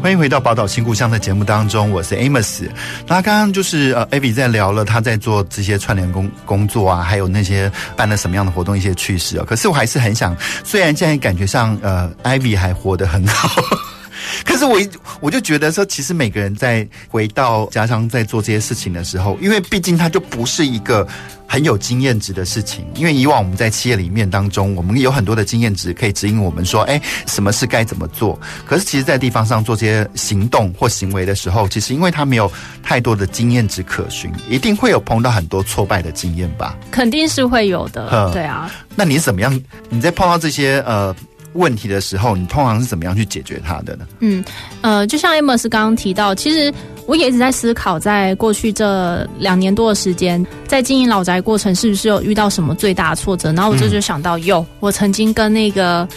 [0.10, 2.68] 欢迎回到宝岛新故乡的节目当中，我是 Amos。
[3.06, 9.46] 那刚刚就是呃，Ivy 在聊了他在做这些串联工工作啊，还有那些办了什么样的活动一些趣事啊。
[9.48, 13.62] 可是我还是很想，虽然现在感觉上呃，Ivy 还活得很好。
[14.46, 14.80] 可是我
[15.22, 21.08] 我就觉得说，其实每个人在回到家乡在做这些事情的时候，因为毕竟它就不是一个
[21.48, 22.86] 很有经验值的事情。
[22.96, 28.40] 因为以往我们在企业里面当中，我们有很多的经验值可以指引我们说，哎，什么事该怎么做。
[28.66, 32.52] 可是其实，在地方上做这些行动或行为的时候，其实因为它没有
[32.84, 36.78] 太多的经验值可循，一定会有碰到很多挫败的经验吧？
[36.92, 38.70] 肯定是会有的，对啊。
[38.96, 39.62] 那你怎么样？
[39.90, 41.16] 你在碰到这些呃？
[41.54, 44.06] 问题的时候，你通常是怎么样去解决它的呢？
[44.20, 44.44] 嗯，
[44.82, 46.74] 呃，就像 Amos 刚刚提到，其实。
[47.06, 53.52] 我也一直在思考，在过去这两年多的时间，在经营老宅过程，是不是有遇到什么最大的挫折？
[53.54, 56.08] 然后我这就想到，有，我曾经跟那个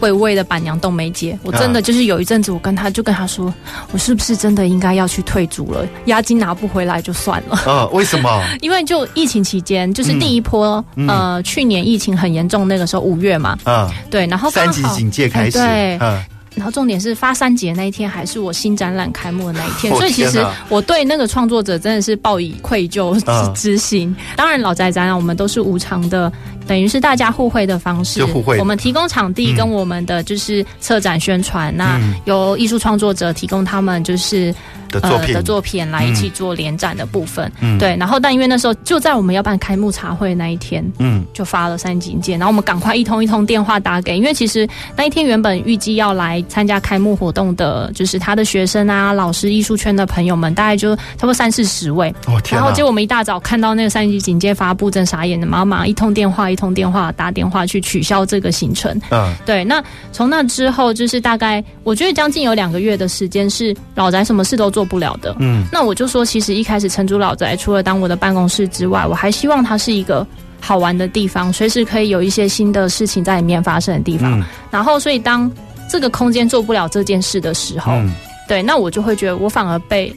[0.00, 3.50] 伟伟的板娘冬梅姐，我真的就是有一阵子，我跟她就跟她说，
[3.92, 5.88] 我是不是真的应该要去退租了？
[6.04, 7.58] 押金拿不回来就算了。
[7.64, 8.44] 呃，为什么？
[8.60, 16.22] 因为就疫情期间，就是第一波，呃，去年疫情很严重，那个时候五月嘛，嗯，对，然后三级警戒开始，对，嗯。
[16.54, 23.18] 然后重点是发三节那一天，还是我新展览开幕的那一天，所以其实我对那个创作者真的是报以愧疚
[23.54, 24.14] 之心。
[24.36, 26.30] 当然，老宅展览我们都是无偿的，
[26.66, 28.24] 等于是大家互惠的方式。
[28.26, 28.58] 互惠。
[28.58, 34.54] 我们提供场地跟我们的就是策展宣传，那由艺术创作者提供他们就是。
[34.92, 64.82] 的作品、呃、的作品来一起做联展的部分，嗯，对，然后但因为那时候就在我们要办开幕茶会那一天，嗯，就发了三级警戒，然后我们赶快一通一通电话打给，因为其实那一天原本预计要来参加开幕活动的，就是他的学生啊、老师、艺术圈的朋友们，大概就差不多三四十位，哦天，然后结果我们一大早看到那个三级警戒发布，真傻眼的，妈妈一通电话一通电话打电话去取消这个行程，嗯，对，那从那之后就是大概我觉得将近有两个月的时间是老宅什么事都做。
[64.92, 70.26] 不了的，嗯，那我就说，其实一开始承租老宅，除了当我的办公室之外，我还希望它是一个
[70.60, 74.38] 好玩的地方，随时可以有一些新的事情在里面发生的地方。
[74.38, 75.50] 嗯、然后，所以当
[75.88, 78.12] 这个空间做不了这件事的时候，嗯、
[78.46, 80.14] 对，那我就会觉得我反而被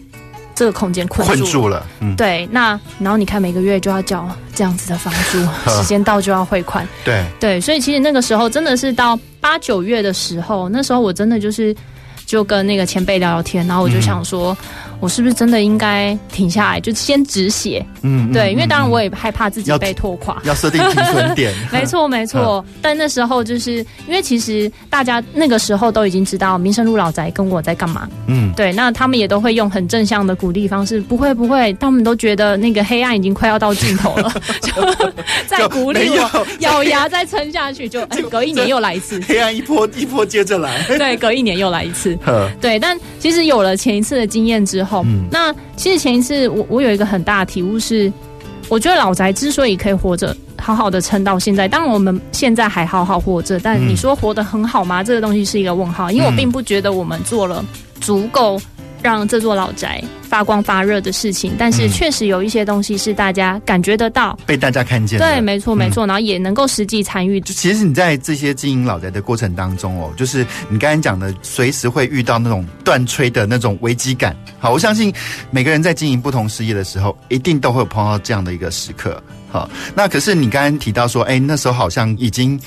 [0.55, 1.85] 这个空间困住，困住了。
[1.99, 5.37] 嗯，对，那然后你看每个月就要交这样子的房租，
[5.69, 11.75] 时间到就要汇款，对对，所以其实那个时候真的是到八九月的时候，那时候我真的就是。
[12.25, 14.57] 就跟那个前辈聊聊天，然后我就想说，
[14.99, 17.85] 我是不是真的应该停下来，就先止血？
[18.01, 21.53] 嗯，对，因为当然我也害怕自己被拖垮，要设定停损点。
[21.71, 22.63] 没错，没错。
[22.81, 23.73] 但那时候就是
[24.07, 28.07] 因为其实大家那个时候都已经知道民生路老宅跟我在干嘛。
[28.27, 34.71] 嗯，对，那他们也都会用很正向的鼓励方式，不会不会，他们都觉得那个黑暗已经快要到尽头了， 就
[35.47, 42.14] 在鼓励我咬牙再撑下去，就哎，隔一年又来一次，黑暗一波一波接着来，对，隔一年又来一次。
[42.61, 48.11] 对，但其实有了前一次的经验之后，嗯、那其实前一次我我有一个很大的体悟是，
[48.69, 55.03] 我觉得老宅之所以可以活着，好好的撑到现在，当然我们现在还好好活着，但你说活得很好吗？
[55.03, 57.63] 这个东西是一个问号，因为我并不觉得我们做了
[57.99, 58.59] 足够。
[59.05, 65.19] 让这座老宅发光发热的事情，但是确实有一些东西是大家感觉得到，被大家看见。
[65.19, 67.39] 对，没错，没错，然后也能够实际参与。
[67.41, 74.35] 就其实你在这些经营老宅的过程当中哦，就是你刚才讲的，随时会遇到那种断吹的那种危机感。
[74.57, 75.13] 好，我相信
[75.51, 79.21] 每个人在经营不同事业的时候，一定都会有碰到这样的一个时刻。
[79.51, 82.59] 好，那可是你刚刚提到说，哎，那时候好像已经。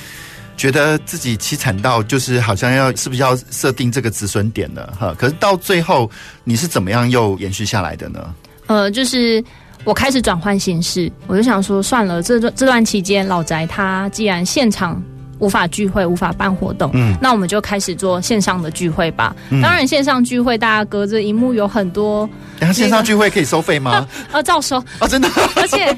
[0.59, 5.15] 觉得自己凄惨到就是好像要是不是要设定这个止损点了哈？
[5.17, 6.11] 可是到最后
[6.45, 8.35] 你是怎么样又延续下来的呢？
[8.67, 9.43] 呃，就是。
[9.85, 15.01] 我开始转换形式，我就想说，算了，这段这段期间，老宅它既然现场。
[15.39, 19.35] 无法聚会，无法办活动，嗯，那我们就开始做线上的聚会吧。
[19.51, 22.29] 嗯、当然，线上聚会大家隔着荧幕有很多、
[22.61, 22.73] 那个。
[22.73, 24.07] 线上聚会可以收费吗？
[24.33, 24.79] 呃、啊，照收。
[24.99, 25.29] 啊，真的。
[25.57, 25.97] 而且，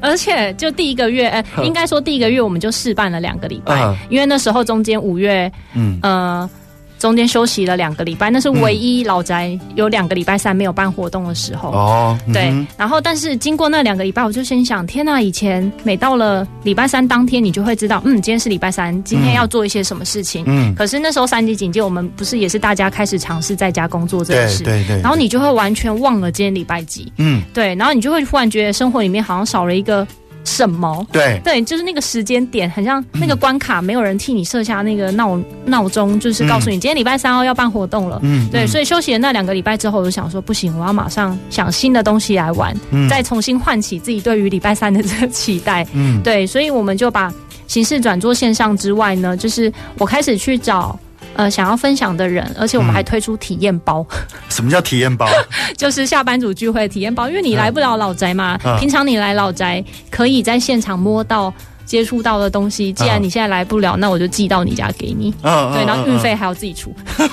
[0.00, 6.50] 而且，就第一个月，呃，应该说第一个月我们就试办了两个礼拜，因为那时候中间五月，嗯，呃。
[6.98, 11.70] 中间休息了两个礼拜，那是唯一老宅有两个礼拜三没有办活动的时候。
[11.70, 12.52] 哦、嗯，对。
[12.76, 20.44] 然后，但是经过那两个礼拜，我就心想：天呐，以前每到了礼拜三当天，你就会知道，嗯，今天是礼拜三，今天要做一些什么事情。
[20.46, 20.74] 嗯。
[20.74, 24.64] 可是那时候三级警戒，我们不是也是大家开始尝试在家工作这件事。
[24.64, 25.00] 对对，对。
[25.00, 27.12] 然后你就会完全忘了今天礼拜几。
[27.16, 27.42] 嗯。
[27.54, 27.74] 对。
[27.76, 30.06] 然后你就会忽然觉得生活里面好像少了一个。
[30.48, 31.06] 什么？
[31.12, 38.18] 对对，就是那个时间点，很像那个关卡，没有人替你设下那个闹闹钟，就是告诉你今天礼拜三哦要办活动了。
[38.22, 45.86] 嗯，对，所以休息了那两个礼拜之后，我就想说不行，我要马上想新的东西来玩，嗯，再重新唤起自己对于礼拜三的这个期待。
[45.92, 47.32] 嗯，对，所以我们就把
[47.66, 50.98] 形式转做线上之外呢，就是我开始去找。
[51.34, 54.04] 呃，想要分享的人，而且我们还推出体验包。
[54.10, 54.18] 嗯。
[54.50, 55.28] 什么叫体验包？
[55.76, 58.58] 就是下班组聚会体验包，因为你来不了老宅嘛。
[58.64, 61.52] 嗯、平常你来老宅，可以在现场摸到、
[61.84, 62.92] 接触到的东西。
[62.92, 65.32] 既然你现在来不了，那我就寄到你家给你。
[65.42, 66.92] 嗯、对，然后运费还要自己出。
[67.18, 67.28] 嗯、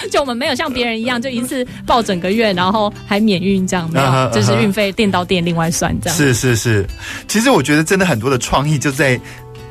[0.12, 6.18] 就我们没有像别人一样，就一次报整个月，然后还免运这样，没有，就是运费店到店另外算这样。
[6.18, 6.86] 是是是，
[7.26, 9.18] 其实我觉得真的很多的创意就在。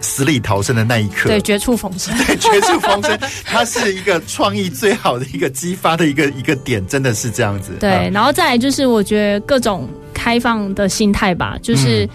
[0.01, 7.73] 死里逃生的那一刻，对，绝处逢生，对，绝处逢生， 它是一个创意最好的一个激发的一个一个点，真的是这样子。
[7.79, 12.07] 对，嗯、然后再来就是，我觉得各种开放的心态吧，就是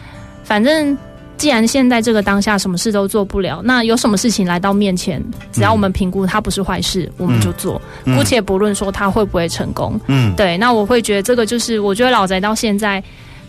[0.44, 0.96] 反正
[1.36, 5.22] 既然现在这个当下什么事都做不了，那有什么事情来到面前，
[5.52, 10.00] 只要我们评估它不是坏事，我们就做，嗯、姑且不论说它会不会成功。
[10.06, 13.02] 嗯，对，那我会觉得这个就是，我觉得老宅到现在。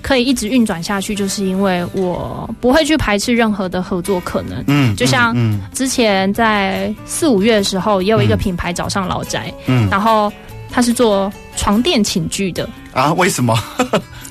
[0.05, 4.63] 可以一直运转下去，就是因为我不会去排斥任何的合作可能。
[4.67, 5.35] 嗯，就像
[5.73, 10.31] 之前在四五月的时候，也有一个品牌找上老宅，嗯，然后
[10.69, 13.13] 他是做床垫寝具的啊？
[13.13, 13.55] 为什么？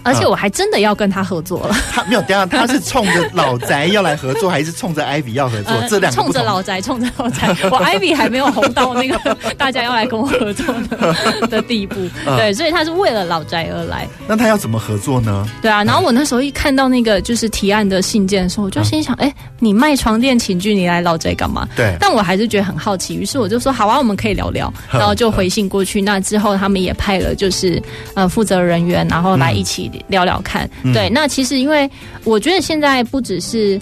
[0.03, 1.75] 而且我还真的要跟他合作了。
[1.91, 5.73] 他没有，等下他是冲着老宅要来合作，还是冲着 Ivy 要合作？
[5.73, 7.49] 呃、这两个冲着老宅，冲着老宅。
[7.73, 11.97] 我 Ivy 还没有红到那个大家要来跟我合作的的地步。
[12.37, 14.07] 对，所以他是为了老宅而来。
[14.27, 15.47] 那他要怎么合作呢？
[15.62, 21.67] 对啊，然后我那时候一看到那个就是提案的信件的时候，我就心想：哎、欸，你卖床垫寝具，你来老宅干嘛？
[21.75, 21.97] 对。
[21.99, 24.71] 但我还是觉得很好奇，于是我就说：好啊，我们可以聊聊。
[24.93, 26.03] 然后就回信过去。
[26.03, 29.90] 那之后他们也派了就是呃负责人员，然后来一起。
[30.09, 31.88] 聊聊看，对，那其实因为
[32.24, 33.80] 我觉得现在不只是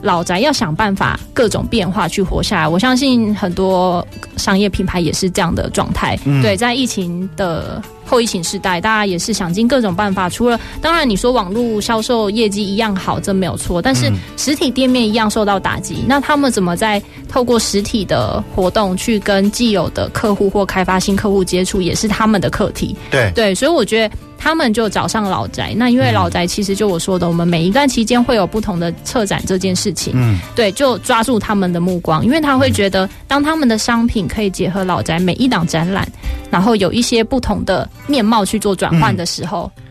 [0.00, 4.06] 老宅要想办法各种变化去活下来，我相信很多
[4.36, 6.16] 商业品牌也是这样的状态。
[6.42, 7.82] 对，在疫情的
[8.12, 10.28] 后疫情时代，大家也是想尽各种办法。
[10.28, 16.04] 除了当然你说网络销售业绩一样好，这没有错，但是实体店面一样受到打击。
[16.06, 22.94] 那他们怎么在透过实体的活动去跟既有的客户或开发新客户接触，也是他们的课题。
[23.10, 24.14] 对对，所以我觉得。
[24.44, 36.04] 他们就找上老宅，那因为老宅其实就我说的，我们每一段期间会有不同的策展这件事情，嗯，对，就抓住他们的目光，因为他会觉得，当他们的商品可以结合老宅每一档展览，
[36.50, 39.70] 然后有一些不同的面貌去做转换的时候。
[39.76, 39.82] 嗯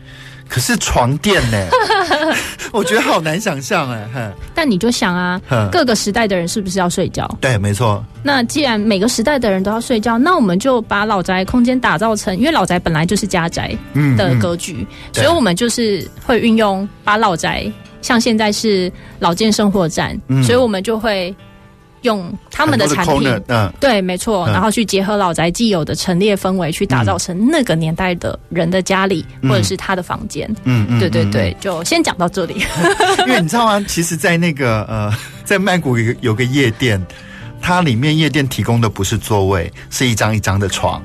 [0.48, 1.66] 可是床垫呢？
[2.74, 4.30] 我觉得好难想象哎。
[4.54, 5.40] 但你就想啊，
[5.72, 7.26] 各个时代的人是不是要睡觉？
[7.40, 8.04] 对，没错。
[8.22, 13.74] 那既然每个时代的人都要睡觉，那我们就把老宅空间打造成，因为老宅本来就是家宅
[14.18, 17.64] 的格局，嗯嗯、所以我们就是会运用把老宅，
[18.02, 21.34] 像现在是老建生活站，嗯、所以我们就会。
[22.02, 32.64] 用他们的产品，嗯，对，没错，然后去结合老宅既有的陈列氛围，去打造成那个年代的人的家里，或者是他的房间，嗯嗯，对对对，就先讲到这里。
[33.26, 33.84] 因为你知道吗？
[33.88, 35.12] 其实，在那个呃，
[35.44, 37.04] 在曼谷有有个夜店，
[37.60, 41.02] 它里面夜店提供的不是座位，是一张一张的床。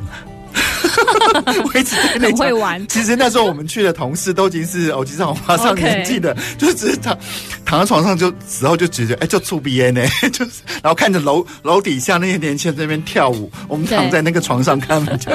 [1.73, 2.85] 我一直在那会玩。
[2.87, 7.17] 其实那时候我们去的同事都已经是欧吉桑花上年纪的，就是只是躺
[7.65, 15.31] 躺在床上就死后就直接哎就触鼻烟呢， 就是然后看着楼楼底下那些年轻人在那边跳舞，我们躺在那个床上看，就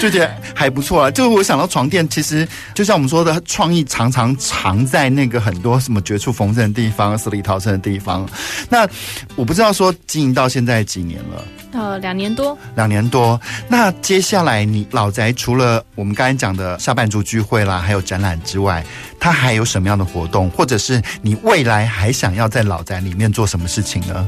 [0.00, 1.10] 就觉得还不错啊。
[1.10, 8.28] 就是我想到床垫，其实就像我们说的，创意常常藏在那个很多什么绝处逢生的地方、死里逃生的地方。
[8.68, 8.88] 那
[9.36, 11.44] 我不知道说经营到现在几年了。
[11.72, 13.40] 呃，两年多，两年多。
[13.68, 18.82] 那接下来，你老宅除了我们刚才讲的下半周聚会啦，还有展览之外，
[19.20, 20.48] 它还有什么样的活动？
[20.48, 24.26] 或者是你未来还想要在老宅里面做什么事情呢？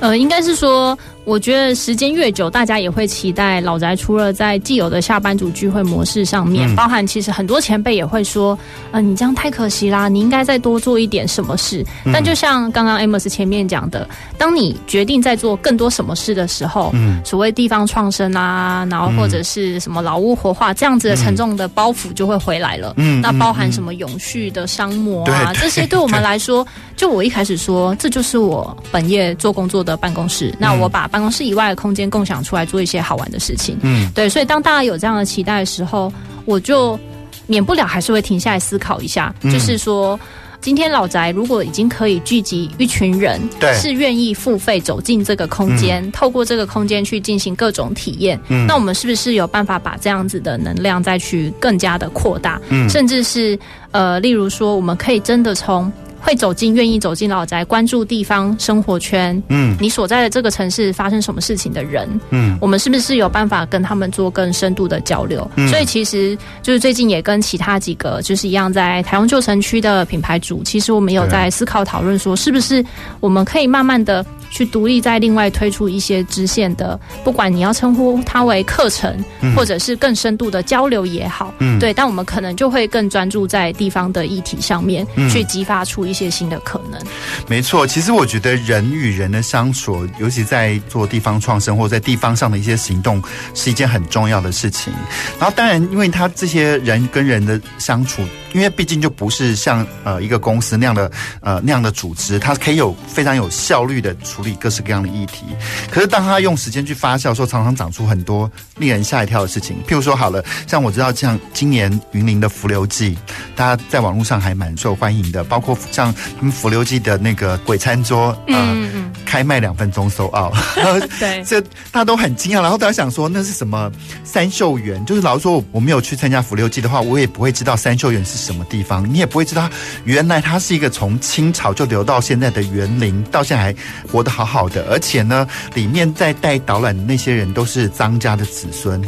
[0.00, 0.98] 呃，应该是说。
[1.24, 8.58] 我觉得时间越久，大家也会期待老宅除了在既有的下班族聚会模式上面，嗯、包含其实很多前辈也会说，
[8.92, 11.84] 呃，你这样太可惜啦，你应该再多做一点什么事。
[12.04, 14.06] 嗯、但就像刚刚 Amos 前面讲的，
[14.36, 22.92] 当你决定在做更多什么事的时候，嗯，所谓地方创生啊，然后或者是什么老屋活化这样子的沉重的包袱就会回来了。
[22.98, 26.66] 嗯，那包含什么永续的商模啊，嗯、这些对我们来说，
[26.96, 30.54] 就我一开始说，这就是我本业做工作的办公室。
[30.58, 33.78] 那我把办公室以外的空间共享出来，做一些好玩的事情。
[33.82, 36.12] 嗯，对，所以当大家有这样的期待的时候，
[36.44, 36.98] 我就
[37.46, 40.18] 免不了还是会停下来思考一下，嗯、就是说，
[40.60, 52.60] 今天老宅如果已经可以聚集一群人，对，是愿意付费走进这个空间，嗯、透过这个空间去进行各种体验，嗯，那我们是不是有办法把这样子的能量再去更加的扩大？
[52.70, 53.56] 嗯，甚至是
[53.92, 55.92] 呃，例如说，我们可以真的从。
[56.24, 59.40] 会走进，愿意走进老宅，关注地方生活圈。
[59.50, 65.48] 嗯，你所在的这个城市发生什么事情的人，嗯，我们是不是有办法跟他们做更深度的交流？
[65.56, 72.82] 嗯，所以其实就是最近也跟其他几个就是一样，在台湾旧城区的品牌主，其实我们有在思考讨论说，是不是
[73.20, 74.24] 我们可以慢慢的。
[74.50, 87.02] 去独立再另外推出一些支线的，不管你要称呼它为课程，嗯、或者是更深度的交流也好，嗯，对，但我们可能就会更专注在地方的议题上面，嗯、去激发出一一些新的可能。
[87.48, 93.20] 没错，其实我觉得人与人的相处，尤其在做地方创生或者在地方上的一些行动，
[93.52, 94.92] 是一件很重要的事情。
[95.40, 98.22] 然后，当然，因为他这些人跟人的相处。
[98.54, 101.10] 因为毕竟就不是像呃一个公司那样的
[101.40, 105.44] 呃那样的组织，它可以有非常有效率的处理各式各样的议题。
[105.90, 109.78] 可是当它用时间去发酵的时候，常常长出很多令人吓一跳的事情。
[109.88, 113.18] 譬如说，好了，像我知道像今年云林的浮流记，
[113.56, 120.54] 大家在网络上还蛮受欢迎的，包括像他们浮流记的那个鬼餐桌，呃、嗯嗯，开卖两分钟 sold out，
[121.18, 122.60] 对， 这大家都很惊讶。
[122.62, 123.90] 然后大家想说那是什么
[124.22, 125.04] 三秀园？
[125.04, 128.44] 就是老实说我没有去参加浮流记的话，我也不会知道三秀园是。
[128.44, 129.70] 什么地方，你也不会知道，
[130.04, 133.74] 原来它是一个从清朝就留到现在的园林，到现在还
[134.10, 139.00] 活得好好的，而且呢，里面在带导览的那些人都是张家的子孙。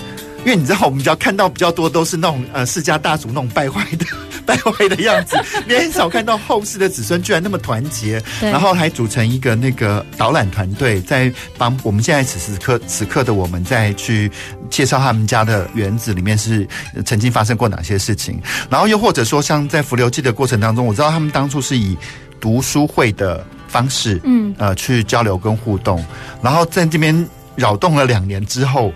[0.47, 4.07] 因为你知道，我们比较看到比较多都是那种呃世家大族那种败坏的
[4.47, 5.36] 败坏的样子，
[5.66, 14.30] 你很少看到后世的子孙居然那么团结，然后还组成一个那个导览团队，在帮我们现在此时此刻此刻的我们再去
[14.70, 16.64] 介绍他们家的园子里面是
[17.05, 18.40] 曾经发生过哪些事情，
[18.70, 21.99] 然后又或者说像在浮流记的过程当中，我知道他们当初是以
[22.38, 26.05] 读书会的方式，嗯呃去交流跟互动，
[26.40, 28.92] 然后在这边扰动了两年之后。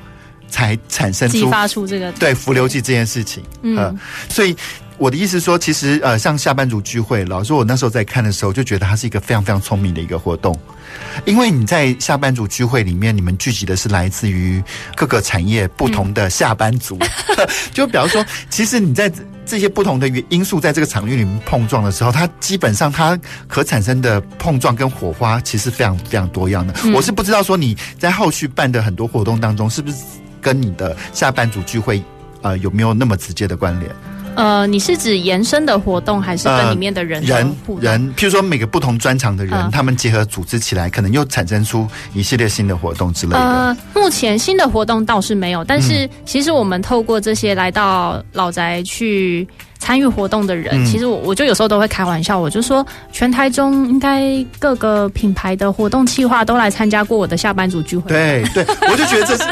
[0.50, 3.94] 才产生出激发出这个对浮流记这件事情，嗯、呃，
[4.28, 4.54] 所以
[4.98, 10.54] 我的意思说，其实呃，像下班族聚会，老实说，我那时候在看的时候，就觉得它是一个非常非常聪明的一个活动，
[11.24, 14.62] 因为你在下班族聚会里面，你们聚集的是来自于
[14.94, 19.10] 各个产业不同的下班族，嗯、 就比方说，其实你在
[19.46, 26.74] 这些不同的因素在这个场域里面碰撞的时候，它基本上它可产生的碰撞跟火花，其实非常非常多样的。
[26.84, 29.96] 嗯、我是不知道说你在后续办的很多活动当中，是不是？
[30.40, 32.02] 跟你的下班组聚会，
[32.42, 33.90] 呃，有没有那么直接的关联？
[34.36, 38.14] 呃，你是指延伸的活动，还是跟里面的人、呃、人人？
[38.14, 43.38] 譬如说每个不同专长的人，呃、他们结合组织起来，可能又产生出一系列新的活动之类的。
[43.38, 49.46] 呃，目前新的活动倒是没有，但是其实我们透过这些来到老宅去
[49.80, 58.08] 参与活动的人，嗯、其实我我就有时候都会开玩笑，我就说全台中应该各个品牌的活动企划都来参加过我的下班组聚会。
[58.08, 59.44] 对对，我就觉得这是。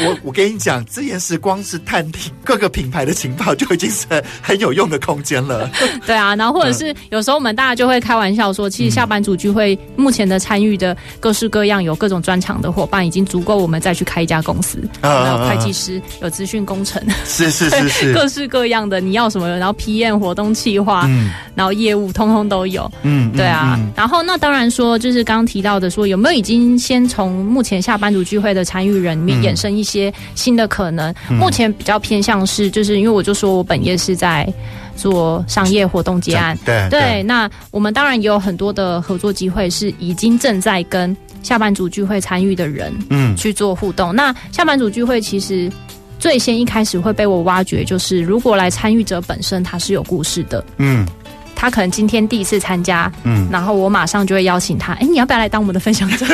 [0.00, 4.06] 我我跟你讲，这件事光是探听各个品牌的情报就已经是
[4.40, 5.68] 很有用的空间了。
[6.06, 14.82] 对啊，然后或者是有时候我们大家就会开玩笑说，其实下班组聚会目前的参与的各式各样有各种专长的伙伴，已经足够我们再去开一家公司。
[15.00, 22.90] 啊有会计师，有资讯工程，是是是是，各式各样的你要什么，然后 PM 活动企划，嗯，然后业务通通都有。
[23.02, 23.78] 嗯，对啊。
[23.96, 29.98] 然后那当然说，就是刚刚提到的说，有没有已经先从目前下班组聚会的参与人衍生一些。
[29.98, 34.46] 些新的可能，目前比较偏向是，就是因为我就说我本业是在
[34.94, 37.22] 做商业活动结案，对对，对。
[37.22, 44.12] 那我们当然也有很多的合作机会，是已经正在跟下班族聚会参与的人，嗯，去做互动。
[44.12, 45.72] 嗯、那下班族聚会其实
[46.18, 51.04] 最先一开始会被我挖掘，就是如果来参与者本身他是有故事的，嗯。
[51.60, 56.24] 他可能今天第一次参加，嗯，然后我马上就会邀请他，哎，你要不要来当我们的分享者？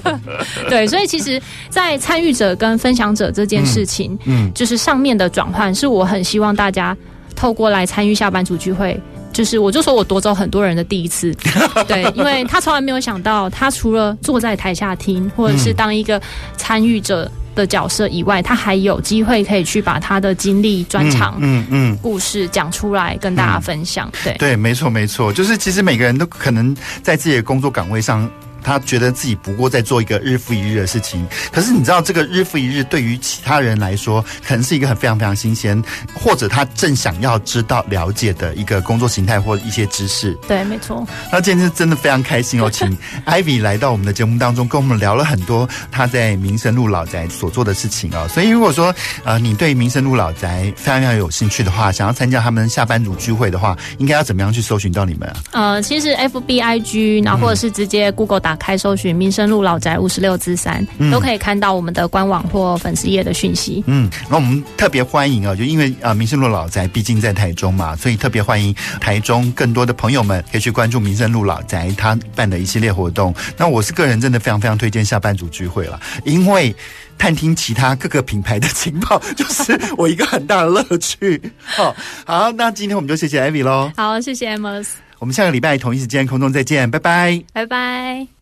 [0.70, 4.52] 对，所以其实，在参与者跟分享者这件事情，嗯，嗯。
[4.54, 6.96] 就是上面的转换，是我很希望大家
[7.36, 8.98] 透过来参与下班族聚会
[9.30, 11.34] 就是我就说我夺走很多人的第一次，
[11.86, 16.18] 对，因为他从来没有想到，他除了坐在台下听，或者是当一个
[16.56, 24.10] 参与者的角色以外，他还有机会可以去把他的经历、专长、嗯嗯故事讲出来跟大家分享。
[24.24, 28.30] 对对，没错没错，就是其实每个人都可能在自己的工作岗位上。
[28.62, 35.82] 他觉得自己不过在做一个日复一日的事情，可是你知道，这个日复一日对于其他人来说，可能是一个很非常非常新鲜，
[36.14, 40.32] 或者他正想要知道了解的一个工作形态或一些知识。
[40.46, 41.06] 对，没错。
[41.32, 42.96] 那今天是真的非常开心哦，请
[43.26, 48.28] Ivy 来到我们的节目当中，跟我们聊了很多他在民生路老宅所做的事情哦。
[48.28, 48.94] 所以如果说
[49.24, 55.36] 呃你对民生路老宅非常非常有兴趣的话，想要参加他们下班族聚会的话，应该要怎么样去搜寻到你们啊？
[55.50, 58.51] 呃，其实 FBIG，然后或者是直接 Google 打。
[58.52, 63.82] 打开搜寻民生路老宅五十六之三，都可以看到我们的官网或粉丝页的讯息。
[63.86, 73.34] 嗯，那我们特别欢迎啊，就因为啊，民生路老宅毕竟在台中嘛，所以特别欢迎台中更多的朋友们可以去关注民生路老宅他办的一系列活动。
[73.56, 76.76] 那我是个人真的非常非常推荐下班族聚会了，因为
[77.16, 81.40] 探听其他各个品牌的情报，就是我一个很大的乐趣。
[81.64, 81.96] 好，
[82.26, 83.90] 好，那今天我们就谢谢艾米喽。
[83.96, 84.88] 好，谢谢 Amos。
[85.18, 88.41] 我们下个礼拜同一时间空中再见，拜拜，拜拜。